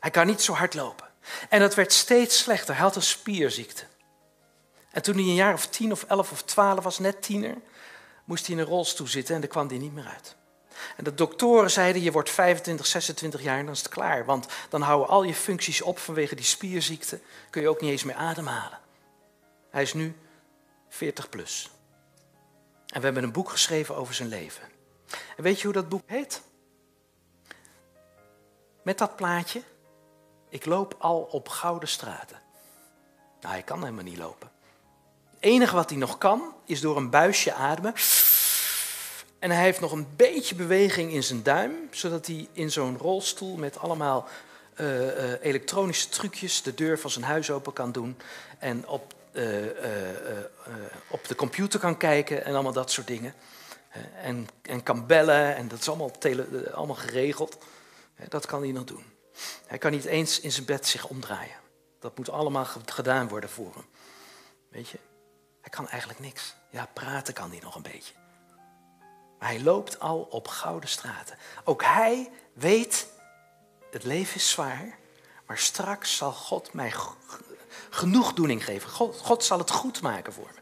Hij 0.00 0.10
kan 0.10 0.26
niet 0.26 0.42
zo 0.42 0.52
hard 0.52 0.74
lopen. 0.74 1.06
En 1.48 1.62
het 1.62 1.74
werd 1.74 1.92
steeds 1.92 2.38
slechter. 2.38 2.74
Hij 2.74 2.84
had 2.84 2.96
een 2.96 3.02
spierziekte. 3.02 3.84
En 4.90 5.02
toen 5.02 5.14
hij 5.14 5.22
een 5.22 5.34
jaar 5.34 5.54
of 5.54 5.66
tien 5.66 5.92
of 5.92 6.02
elf 6.02 6.30
of 6.30 6.42
twaalf 6.42 6.84
was, 6.84 6.98
net 6.98 7.22
tiener, 7.22 7.56
moest 8.24 8.46
hij 8.46 8.54
in 8.54 8.60
een 8.60 8.68
rolstoel 8.68 9.06
zitten 9.06 9.34
en 9.34 9.40
daar 9.40 9.50
kwam 9.50 9.68
hij 9.68 9.78
niet 9.78 9.94
meer 9.94 10.06
uit. 10.06 10.36
En 10.96 11.04
de 11.04 11.14
doktoren 11.14 11.70
zeiden, 11.70 12.02
je 12.02 12.12
wordt 12.12 12.30
25, 12.30 12.86
26 12.86 13.42
jaar 13.42 13.58
en 13.58 13.64
dan 13.64 13.74
is 13.74 13.82
het 13.82 13.88
klaar. 13.88 14.24
Want 14.24 14.46
dan 14.68 14.82
houden 14.82 15.08
al 15.08 15.22
je 15.22 15.34
functies 15.34 15.82
op 15.82 15.98
vanwege 15.98 16.34
die 16.34 16.44
spierziekte. 16.44 17.20
Kun 17.50 17.62
je 17.62 17.68
ook 17.68 17.80
niet 17.80 17.90
eens 17.90 18.04
meer 18.04 18.14
ademhalen. 18.14 18.78
Hij 19.70 19.82
is 19.82 19.94
nu 19.94 20.16
40 20.88 21.28
plus. 21.28 21.70
En 22.86 22.98
we 22.98 23.04
hebben 23.04 23.22
een 23.22 23.32
boek 23.32 23.50
geschreven 23.50 23.96
over 23.96 24.14
zijn 24.14 24.28
leven. 24.28 24.62
En 25.36 25.42
weet 25.42 25.56
je 25.58 25.64
hoe 25.64 25.74
dat 25.74 25.88
boek 25.88 26.02
heet? 26.06 26.42
Met 28.82 28.98
dat 28.98 29.16
plaatje. 29.16 29.62
Ik 30.56 30.66
loop 30.66 30.94
al 30.98 31.28
op 31.30 31.48
gouden 31.48 31.88
straten. 31.88 32.40
Nou, 33.40 33.54
hij 33.54 33.62
kan 33.62 33.78
helemaal 33.78 34.04
niet 34.04 34.18
lopen. 34.18 34.50
Het 35.30 35.40
enige 35.40 35.74
wat 35.74 35.90
hij 35.90 35.98
nog 35.98 36.18
kan, 36.18 36.54
is 36.64 36.80
door 36.80 36.96
een 36.96 37.10
buisje 37.10 37.52
ademen. 37.52 37.94
En 39.38 39.50
hij 39.50 39.62
heeft 39.62 39.80
nog 39.80 39.92
een 39.92 40.06
beetje 40.16 40.54
beweging 40.54 41.12
in 41.12 41.22
zijn 41.22 41.42
duim, 41.42 41.88
zodat 41.90 42.26
hij 42.26 42.48
in 42.52 42.70
zo'n 42.70 42.98
rolstoel 42.98 43.56
met 43.56 43.78
allemaal 43.78 44.28
uh, 44.80 45.00
uh, 45.00 45.32
elektronische 45.40 46.08
trucjes 46.08 46.62
de 46.62 46.74
deur 46.74 46.98
van 46.98 47.10
zijn 47.10 47.24
huis 47.24 47.50
open 47.50 47.72
kan 47.72 47.92
doen. 47.92 48.16
En 48.58 48.88
op, 48.88 49.14
uh, 49.32 49.44
op 51.08 51.28
de 51.28 51.34
computer 51.34 51.80
kan 51.80 51.96
kijken 51.96 52.44
en 52.44 52.54
allemaal 52.54 52.72
dat 52.72 52.90
soort 52.90 53.06
dingen. 53.06 53.34
En, 54.22 54.48
en 54.62 54.82
kan 54.82 55.06
bellen 55.06 55.56
en 55.56 55.68
dat 55.68 55.78
is 55.78 55.88
allemaal, 55.88 56.12
allemaal 56.74 56.96
geregeld. 56.96 57.58
Dat 58.28 58.46
kan 58.46 58.62
hij 58.62 58.72
nog 58.72 58.84
doen. 58.84 59.15
Hij 59.66 59.78
kan 59.78 59.90
niet 59.90 60.04
eens 60.04 60.40
in 60.40 60.52
zijn 60.52 60.66
bed 60.66 60.86
zich 60.86 61.08
omdraaien. 61.08 61.56
Dat 62.00 62.16
moet 62.16 62.30
allemaal 62.30 62.66
gedaan 62.84 63.28
worden 63.28 63.50
voor 63.50 63.72
hem. 63.74 63.86
Weet 64.68 64.88
je? 64.88 64.98
Hij 65.60 65.70
kan 65.70 65.88
eigenlijk 65.88 66.20
niks. 66.20 66.54
Ja, 66.70 66.88
praten 66.92 67.34
kan 67.34 67.50
hij 67.50 67.60
nog 67.62 67.74
een 67.74 67.82
beetje. 67.82 68.14
Maar 69.38 69.48
hij 69.48 69.60
loopt 69.60 70.00
al 70.00 70.20
op 70.20 70.48
gouden 70.48 70.88
straten. 70.88 71.38
Ook 71.64 71.82
hij 71.82 72.30
weet, 72.52 73.06
het 73.90 74.04
leven 74.04 74.34
is 74.34 74.50
zwaar, 74.50 74.98
maar 75.46 75.58
straks 75.58 76.16
zal 76.16 76.32
God 76.32 76.72
mij 76.72 76.94
genoegdoening 77.90 78.64
geven. 78.64 78.90
God, 78.90 79.18
God 79.18 79.44
zal 79.44 79.58
het 79.58 79.70
goed 79.70 80.02
maken 80.02 80.32
voor 80.32 80.50
me. 80.54 80.60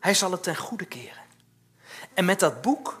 Hij 0.00 0.14
zal 0.14 0.30
het 0.30 0.42
ten 0.42 0.56
goede 0.56 0.86
keren. 0.86 1.24
En 2.14 2.24
met 2.24 2.40
dat 2.40 2.62
boek 2.62 3.00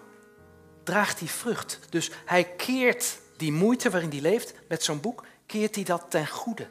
draagt 0.82 1.18
hij 1.18 1.28
vrucht. 1.28 1.78
Dus 1.90 2.10
hij 2.24 2.44
keert 2.44 3.18
die 3.36 3.52
moeite 3.52 3.90
waarin 3.90 4.10
hij 4.10 4.20
leeft, 4.20 4.54
met 4.68 4.82
zo'n 4.82 5.00
boek, 5.00 5.24
keert 5.46 5.74
hij 5.74 5.84
dat 5.84 6.04
ten 6.08 6.26
goede. 6.26 6.68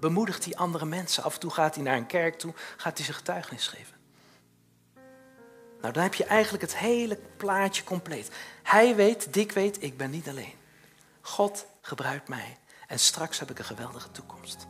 Bemoedigt 0.00 0.44
hij 0.44 0.54
andere 0.54 0.86
mensen. 0.86 1.22
Af 1.22 1.34
en 1.34 1.40
toe 1.40 1.50
gaat 1.50 1.74
hij 1.74 1.84
naar 1.84 1.96
een 1.96 2.06
kerk 2.06 2.38
toe, 2.38 2.54
gaat 2.76 2.96
hij 2.96 3.04
zijn 3.04 3.16
getuigenis 3.16 3.68
geven. 3.68 3.96
Nou, 5.80 5.92
dan 5.92 6.02
heb 6.02 6.14
je 6.14 6.24
eigenlijk 6.24 6.62
het 6.62 6.76
hele 6.76 7.18
plaatje 7.36 7.84
compleet. 7.84 8.30
Hij 8.62 8.96
weet, 8.96 9.32
Dick 9.32 9.52
weet, 9.52 9.82
ik 9.82 9.96
ben 9.96 10.10
niet 10.10 10.28
alleen. 10.28 10.54
God 11.20 11.66
gebruikt 11.80 12.28
mij. 12.28 12.56
En 12.86 12.98
straks 12.98 13.38
heb 13.38 13.50
ik 13.50 13.58
een 13.58 13.64
geweldige 13.64 14.10
toekomst. 14.10 14.66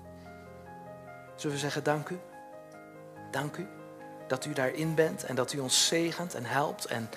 Zullen 1.37 1.57
we 1.57 1.63
zeggen 1.63 1.85
dank 1.85 2.09
u? 2.09 2.19
Dank 3.31 3.57
u 3.57 3.67
dat 4.29 4.45
u 4.45 4.53
daarin 4.53 4.95
bent 4.95 5.25
en 5.25 5.35
dat 5.35 5.53
u 5.53 5.59
ons 5.59 5.87
zegent 5.87 6.35
en 6.35 6.45
helpt 6.45 6.85
en, 6.85 7.11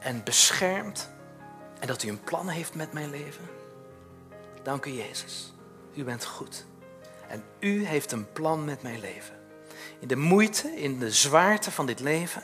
en 0.00 0.24
beschermt. 0.24 1.08
En 1.80 1.86
dat 1.86 2.02
u 2.02 2.08
een 2.08 2.22
plan 2.22 2.48
heeft 2.48 2.74
met 2.74 2.92
mijn 2.92 3.10
leven. 3.10 3.44
Dank 4.62 4.84
u 4.84 4.90
Jezus. 4.90 5.52
U 5.94 6.04
bent 6.04 6.24
goed. 6.24 6.66
En 7.28 7.44
u 7.60 7.84
heeft 7.84 8.12
een 8.12 8.32
plan 8.32 8.64
met 8.64 8.82
mijn 8.82 9.00
leven. 9.00 9.36
In 9.98 10.08
de 10.08 10.16
moeite, 10.16 10.68
in 10.80 10.98
de 10.98 11.10
zwaarte 11.10 11.70
van 11.70 11.86
dit 11.86 12.00
leven 12.00 12.42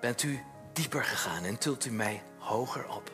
bent 0.00 0.22
u 0.22 0.42
dieper 0.72 1.04
gegaan 1.04 1.44
en 1.44 1.58
tilt 1.58 1.84
u 1.84 1.90
mij 1.90 2.22
hoger 2.38 2.88
op. 2.88 3.10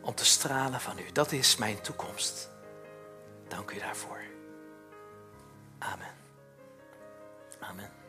Om 0.00 0.14
te 0.14 0.24
stralen 0.24 0.80
van 0.80 0.98
u. 0.98 1.12
Dat 1.12 1.32
is 1.32 1.56
mijn 1.56 1.80
toekomst. 1.80 2.50
Dank 3.48 3.70
u 3.70 3.78
daarvoor. 3.78 4.20
Amen. 5.78 6.14
Amen. 7.60 8.01